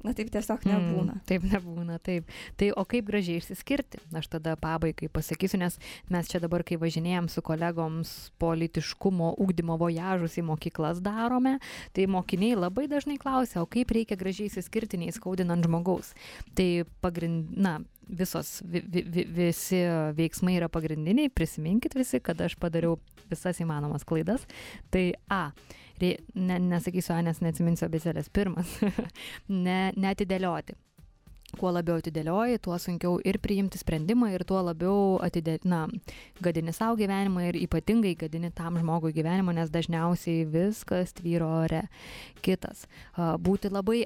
na 0.05 0.13
taip 0.17 0.29
tiesiog 0.33 0.65
nebūna. 0.69 1.17
Mm, 1.17 1.23
taip 1.29 1.47
nebūna, 1.49 1.97
taip. 2.05 2.29
Tai 2.59 2.69
o 2.77 2.85
kaip 2.89 3.07
gražiai 3.09 3.41
išsiskirti? 3.41 4.01
Aš 4.15 4.29
tada 4.35 4.55
pabaigai 4.59 5.09
pasakysiu, 5.11 5.59
nes 5.61 5.79
mes 6.13 6.29
čia 6.31 6.41
dabar, 6.43 6.63
kai 6.67 6.77
važinėjom 6.81 7.29
su 7.31 7.43
kolegoms 7.45 8.13
politiškumo 8.41 9.33
ugdymo 9.41 9.79
vojažus 9.81 10.37
į 10.39 10.45
mokyklas 10.51 11.01
darome, 11.05 11.57
tai 11.95 12.07
mokiniai 12.11 12.59
labai 12.59 12.87
dažnai 12.91 13.17
klausia, 13.21 13.63
o 13.63 13.69
kaip 13.69 13.93
reikia 13.95 14.19
gražiai 14.19 14.51
išsiskirti, 14.51 15.01
neįskaudinant 15.01 15.65
žmogaus. 15.65 16.13
Tai 16.57 16.69
pagrind, 17.03 17.51
na, 17.57 17.79
visos, 18.07 18.61
vi, 18.65 18.83
vi, 18.87 19.03
vi, 19.07 19.25
visi 19.29 19.81
veiksmai 20.17 20.59
yra 20.59 20.69
pagrindiniai, 20.71 21.31
prisiminkit 21.33 21.95
visi, 21.97 22.21
kad 22.23 22.41
aš 22.41 22.57
padariau 22.61 22.99
visas 23.29 23.59
įmanomas 23.61 24.05
klaidas. 24.07 24.45
Tai 24.93 25.07
A. 25.31 25.49
Rei, 26.01 26.17
ne, 26.35 26.59
nesakysiu 26.59 27.15
A, 27.15 27.21
nes 27.25 27.39
neatsiminsiu 27.43 27.87
abecelės. 27.87 28.31
Pirmas. 28.33 28.73
ne, 29.67 29.79
netidėlioti. 29.95 30.75
Kuo 31.55 31.69
labiau 31.71 32.01
atidėlioji, 32.01 32.59
tuo 32.65 32.75
sunkiau 32.81 33.19
ir 33.23 33.37
priimti 33.39 33.79
sprendimą, 33.79 34.27
ir 34.33 34.43
tuo 34.47 34.59
labiau 34.65 35.15
atidė, 35.23 35.59
na, 35.63 35.85
gadini 36.43 36.73
savo 36.75 36.97
gyvenimą 36.99 37.45
ir 37.47 37.59
ypatingai 37.61 38.15
gadini 38.19 38.49
tam 38.55 38.79
žmogui 38.81 39.13
gyvenimą, 39.15 39.53
nes 39.55 39.71
dažniausiai 39.71 40.43
viskas 40.51 41.15
tvyro 41.15 41.47
ore. 41.61 41.85
Kitas. 42.43 42.83
Būti 43.15 43.71
labai 43.71 44.03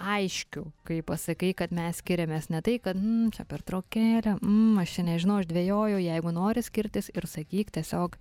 aiškiu, 0.00 0.64
kai 0.86 0.98
pasakai, 1.06 1.52
kad 1.56 1.72
mes 1.74 2.00
skiriamės 2.00 2.48
ne 2.52 2.60
tai, 2.64 2.76
kad 2.82 2.98
mm, 2.98 3.30
čia 3.36 3.44
per 3.48 3.62
traukėlę, 3.66 4.36
mm, 4.40 4.78
aš 4.82 4.96
čia 4.96 5.04
nežinau, 5.06 5.38
aš 5.40 5.48
dvėjoju, 5.50 6.00
jeigu 6.02 6.32
nori 6.34 6.64
skirtis 6.66 7.10
ir 7.14 7.26
sakyk 7.30 7.70
tiesiog, 7.74 8.16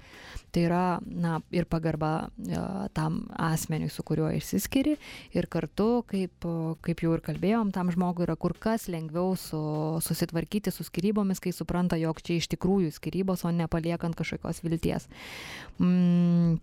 tai 0.53 0.65
yra, 0.67 0.84
na, 1.03 1.39
ir 1.55 1.65
pagarba 1.69 2.30
ja, 2.49 2.65
tam 2.95 3.24
asmeniui, 3.34 3.91
su 3.93 4.05
kuriuo 4.05 4.30
išsiskiri 4.38 4.97
ir 5.38 5.49
kartu, 5.51 6.03
kaip, 6.09 6.47
kaip 6.86 7.05
jau 7.05 7.15
ir 7.17 7.24
kalbėjom, 7.26 7.74
tam 7.76 7.91
žmogui 7.93 8.28
yra 8.28 8.38
kur 8.39 8.53
kas 8.53 8.88
lengviau 8.91 9.34
su, 9.39 9.63
susitvarkyti 10.05 10.74
su 10.74 10.86
skirybomis, 10.88 11.41
kai 11.43 11.55
supranta, 11.55 11.99
jog 11.99 12.21
čia 12.24 12.38
iš 12.38 12.51
tikrųjų 12.53 12.93
skirybos, 12.93 13.47
o 13.47 13.55
nepaliekant 13.55 14.17
kažkokios 14.19 14.61
vilties. 14.65 15.09
Mm, 15.82 16.61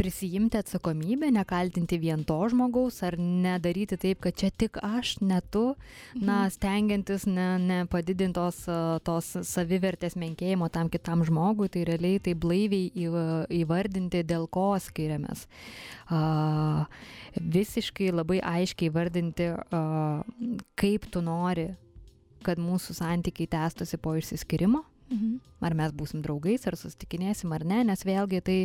prisijimti 0.00 0.56
atsakomybę, 0.56 1.28
nekaltinti 1.34 1.98
vien 2.00 2.22
to 2.24 2.38
žmogaus 2.48 3.02
ar 3.04 3.18
nedaryti 3.20 3.98
taip, 4.00 4.22
kad 4.24 4.36
čia 4.40 4.48
tik 4.50 4.78
aš, 4.80 5.18
ne 5.20 5.40
tu, 5.52 5.74
na, 6.14 6.46
Mhm. 6.46 6.50
stengiantis 6.56 7.26
nepadidinti 7.28 8.32
ne 8.32 8.32
tos, 8.32 8.64
tos 9.04 9.28
savivertės 9.44 10.16
menkėjimo 10.16 10.70
tam 10.72 10.88
kitam 10.88 11.24
žmogui, 11.26 11.68
tai 11.68 11.84
realiai 11.84 12.20
tai 12.20 12.34
blaiviai 12.34 12.88
įvardinti, 13.60 14.24
dėl 14.24 14.48
ko 14.48 14.72
skiriamės. 14.80 15.44
A, 16.08 16.86
visiškai 17.36 18.10
labai 18.12 18.40
aiškiai 18.40 18.88
įvardinti, 18.88 19.52
a, 19.52 20.24
kaip 20.80 21.10
tu 21.12 21.20
nori, 21.20 21.74
kad 22.42 22.56
mūsų 22.56 22.96
santykiai 22.96 23.50
tęstusi 23.52 24.00
po 24.00 24.16
išsiskirimo 24.16 24.84
Mhm. 25.10 25.40
ar 25.66 25.74
mes 25.74 25.90
būsim 25.92 26.22
draugais, 26.22 26.62
ar 26.70 26.76
susitikinėsim 26.78 27.50
ar 27.52 27.64
ne, 27.66 27.80
nes 27.88 28.04
vėlgi 28.06 28.38
tai 28.46 28.58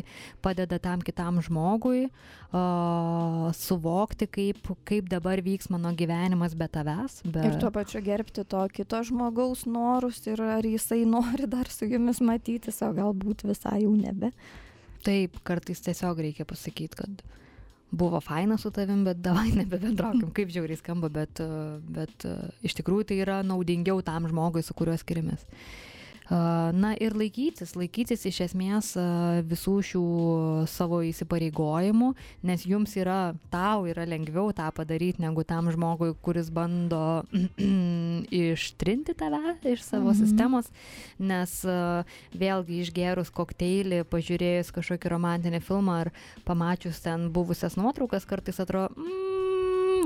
padeda 0.45 0.77
tam 0.79 1.01
kitam 1.01 1.39
žmogui 1.43 2.05
uh, 2.05 3.49
suvokti, 3.57 4.27
kaip, 4.29 4.69
kaip 4.85 5.09
dabar 5.09 5.41
vyks 5.41 5.71
mano 5.73 5.89
gyvenimas 5.97 6.53
be 6.55 6.67
tavęs. 6.69 7.23
Be... 7.25 7.47
Ir 7.49 7.57
tuo 7.59 7.71
pačiu 7.73 8.03
gerbti 8.05 8.45
to 8.45 8.61
kito 8.69 9.01
žmogaus 9.09 9.65
norus 9.65 10.21
ir 10.29 10.43
ar 10.45 10.63
jisai 10.69 11.01
nori 11.15 11.49
dar 11.49 11.71
su 11.73 11.89
jumis 11.89 12.21
matytis, 12.21 12.77
o 12.85 12.91
galbūt 12.93 13.47
visai 13.49 13.81
jau 13.81 13.95
nebe. 13.97 14.29
Taip, 15.05 15.41
kartais 15.45 15.81
tiesiog 15.81 16.21
reikia 16.27 16.45
pasakyti, 16.45 17.01
kad 17.01 17.25
buvo 17.89 18.21
faina 18.21 18.59
su 18.61 18.69
tavim, 18.69 19.01
bet 19.09 19.17
davai 19.25 19.49
nebebendraukim, 19.63 20.29
kaip 20.29 20.53
žiauriai 20.53 20.77
skamba, 20.77 21.09
bet, 21.09 21.41
bet 21.89 22.29
iš 22.65 22.77
tikrųjų 22.77 23.09
tai 23.09 23.19
yra 23.25 23.41
naudingiau 23.41 24.05
tam 24.05 24.29
žmogui, 24.29 24.61
su 24.65 24.77
kuriuo 24.77 24.97
skiriamės. 25.01 25.49
Na 26.29 26.95
ir 26.97 27.13
laikytis, 27.13 27.75
laikytis 27.77 28.23
iš 28.25 28.39
esmės 28.47 28.87
uh, 28.97 29.43
visų 29.45 29.75
šių 29.85 30.03
savo 30.65 31.03
įsipareigojimų, 31.05 32.07
nes 32.49 32.63
jums 32.65 32.95
yra, 32.97 33.35
tau 33.53 33.85
yra 33.85 34.07
lengviau 34.09 34.49
tą 34.57 34.71
padaryti 34.73 35.21
negu 35.21 35.43
tam 35.45 35.69
žmogui, 35.69 36.15
kuris 36.25 36.49
bando 36.49 37.21
ištrinti 38.33 39.13
tave 39.13 39.55
iš 39.69 39.83
savo 39.85 40.09
Mhm. 40.09 40.17
sistemos, 40.17 40.71
nes 41.19 41.53
uh, 41.69 42.01
vėlgi 42.33 42.81
išgerus 42.81 43.29
kokteilį, 43.29 44.03
pažiūrėjus 44.09 44.73
kažkokį 44.73 45.13
romantinį 45.13 45.61
filmą 45.61 45.99
ar 46.05 46.11
pamačius 46.45 47.01
ten 47.05 47.29
buvusias 47.31 47.77
nuotraukas, 47.77 48.25
kartais 48.25 48.59
atrodo, 48.59 48.93
mm, 48.97 49.54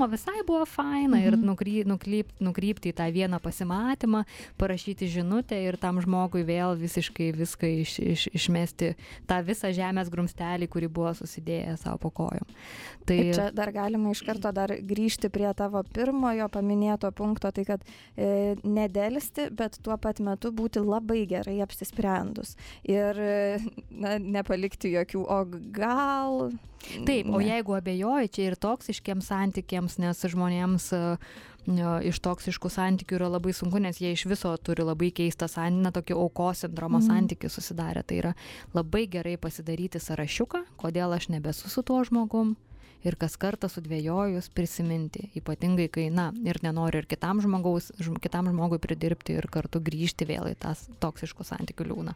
o 0.02 0.08
visai 0.12 0.42
buvo 0.48 0.66
faina 0.70 1.18
mhm. 1.18 1.26
ir 1.28 1.38
nukry, 1.38 1.76
nukryp, 1.88 2.32
nukrypti 2.44 2.94
į 2.94 2.98
tą 3.00 3.10
vieną 3.14 3.40
pasimatymą, 3.44 4.24
parašyti 4.60 5.10
žinutę 5.12 5.58
ir 5.64 5.80
tam 5.82 6.02
žmogui 6.04 6.44
vėl 6.48 6.76
visiškai 6.80 7.32
viską 7.38 7.72
iš, 7.84 7.98
iš, 8.00 8.28
išmesti, 8.40 8.94
tą 9.30 9.40
visą 9.46 9.74
žemės 9.76 10.12
grumstelį, 10.14 10.70
kurį 10.72 10.92
buvo 11.00 11.14
susidėję 11.18 11.78
savo 11.82 12.00
po 12.06 12.14
kojom. 12.22 12.48
Tai 13.10 13.18
Ir 13.18 13.34
čia 13.36 13.50
dar 13.56 13.72
galima 13.74 14.14
iš 14.14 14.22
karto 14.26 14.52
dar 14.56 14.74
grįžti 14.86 15.32
prie 15.34 15.50
tavo 15.58 15.82
pirmojo 15.96 16.50
paminėto 16.54 17.12
punkto, 17.16 17.52
tai 17.56 17.66
kad 17.68 17.86
e, 18.16 18.56
nedėlisti, 18.64 19.50
bet 19.56 19.80
tuo 19.84 19.98
pat 20.02 20.22
metu 20.24 20.54
būti 20.56 20.84
labai 20.84 21.24
gerai 21.30 21.58
apsisprendus. 21.66 22.56
Ir 22.88 23.18
na, 23.90 24.18
nepalikti 24.20 24.94
jokių, 24.96 25.24
o 25.26 25.44
gal... 25.76 26.50
Taip, 26.80 27.28
o 27.28 27.42
ne. 27.42 27.50
jeigu 27.50 27.74
abejoji, 27.76 28.30
čia 28.32 28.44
ir 28.48 28.56
toksiškiams 28.64 29.28
santykiams, 29.28 29.89
nes 29.98 30.22
žmonėms 30.22 30.86
e, 30.94 31.18
e, 31.68 32.10
iš 32.10 32.20
toksiškų 32.22 32.70
santykių 32.70 33.16
yra 33.18 33.30
labai 33.34 33.54
sunku, 33.54 33.80
nes 33.82 33.98
jie 33.98 34.12
iš 34.14 34.28
viso 34.30 34.52
turi 34.62 34.84
labai 34.86 35.10
keistą 35.12 35.48
santykį, 35.50 35.92
tokį 35.98 36.14
aukos 36.22 36.62
sindromo 36.66 37.00
Mhm. 37.00 37.08
santykį 37.10 37.50
susidarę. 37.50 38.04
Tai 38.06 38.16
yra 38.22 38.34
labai 38.74 39.08
gerai 39.08 39.38
pasidaryti 39.38 39.98
sąrašiuką, 40.00 40.66
kodėl 40.78 41.16
aš 41.16 41.30
nebesu 41.30 41.70
su 41.70 41.82
tuo 41.82 42.04
žmogum. 42.04 42.56
Ir 43.02 43.16
kas 43.16 43.38
kartą 43.40 43.70
sudvėjojus 43.72 44.50
prisiminti, 44.52 45.30
ypatingai 45.40 45.88
kai, 45.90 46.10
na, 46.12 46.34
ir 46.44 46.60
nenori 46.62 46.98
ir 47.00 47.06
kitam, 47.08 47.40
žmogaus, 47.40 47.94
žm- 47.98 48.20
kitam 48.20 48.46
žmogui 48.52 48.78
pridirbti 48.78 49.38
ir 49.40 49.48
kartu 49.48 49.80
grįžti 49.80 50.28
vėl 50.28 50.52
į 50.52 50.56
tą 50.60 50.76
toksiškų 51.00 51.46
santykių 51.48 51.86
liūną. 51.88 52.14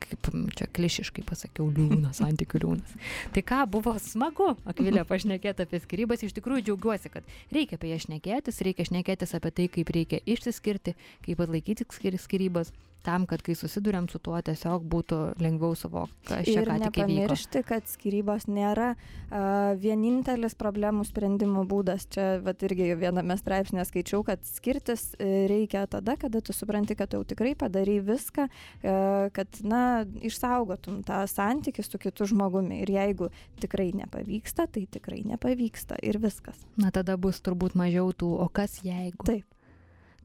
Kaip 0.00 0.30
čia 0.56 0.66
klišiškai 0.72 1.22
pasakiau, 1.28 1.68
liūnas, 1.76 2.20
santykių 2.22 2.62
liūnas. 2.64 2.94
Tai 3.34 3.42
ką, 3.46 3.58
buvo 3.70 3.92
smagu, 4.00 4.54
Akvilė, 4.68 5.04
pašnekėti 5.08 5.66
apie 5.66 5.80
skirybas. 5.84 6.24
Iš 6.24 6.34
tikrųjų 6.38 6.70
džiaugiuosi, 6.70 7.12
kad 7.12 7.28
reikia 7.52 7.76
apie 7.76 7.92
jas 7.92 8.06
šnekėtis, 8.06 8.62
reikia 8.64 8.88
šnekėtis 8.88 9.36
apie 9.36 9.52
tai, 9.58 9.68
kaip 9.76 9.92
reikia 9.92 10.22
išsiskirti, 10.24 10.96
kaip 11.26 11.44
atlaikyti 11.44 11.86
skir- 11.92 12.16
skirybas, 12.20 12.72
tam, 13.06 13.26
kad 13.28 13.42
kai 13.44 13.54
susidurėm 13.58 14.08
su 14.10 14.20
tuo, 14.22 14.36
tiesiog 14.44 14.84
būtų 14.90 15.18
lengviau 15.40 15.76
suvokti, 15.78 16.28
kas 16.28 16.44
čia 16.48 16.60
Ir 16.60 16.68
ką 16.68 16.76
tik 16.84 16.98
įvyko. 17.00 17.06
nepamiršti, 17.08 17.62
kad 17.68 17.88
skirybos 17.88 18.46
nėra 18.50 18.92
uh, 18.94 19.72
vienintelis 19.80 20.56
problemų 20.60 21.06
sprendimo 21.08 21.64
būdas. 21.68 22.06
Čia 22.12 22.26
vat, 22.44 22.62
irgi 22.66 22.92
viename 23.00 23.36
straipsnėje 23.40 23.86
skaičiau, 23.88 24.22
kad 24.26 24.44
skirtis 24.48 25.10
e, 25.16 25.46
reikia 25.50 25.86
tada, 25.90 26.16
kada 26.20 26.42
tu 26.44 26.54
supranti, 26.56 26.96
kad 26.98 27.10
tu 27.10 27.20
jau 27.20 27.28
tikrai 27.32 27.54
padarai 27.58 27.98
viską, 28.04 28.48
uh, 28.50 29.28
kad, 29.36 29.60
na, 29.64 30.04
išsaugotum 30.20 31.02
tą 31.06 31.22
santykių 31.30 31.86
su 31.86 32.00
kitu 32.02 32.28
žmogumi. 32.30 32.82
Ir 32.84 32.94
jeigu 32.96 33.30
tikrai 33.62 33.90
nepavyksta, 33.96 34.68
tai 34.70 34.86
tikrai 34.90 35.22
nepavyksta. 35.28 36.00
Ir 36.04 36.20
viskas. 36.22 36.58
Na 36.80 36.92
tada 36.94 37.16
bus 37.20 37.40
turbūt 37.44 37.78
mažiau 37.78 38.12
tų, 38.12 38.34
o 38.44 38.48
kas 38.52 38.80
jeigu. 38.86 39.24
Taip. 39.28 39.46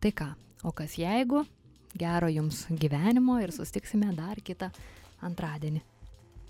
Tai 0.03 0.11
ką, 0.11 0.34
o 0.67 0.73
kas 0.76 0.97
jeigu, 0.99 1.45
gero 1.96 2.30
jums 2.32 2.66
gyvenimo 2.70 3.39
ir 3.43 3.54
sustiksime 3.56 4.12
dar 4.18 4.41
kitą 4.43 4.72
antradienį. 5.26 5.82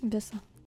Visa. 0.02 0.42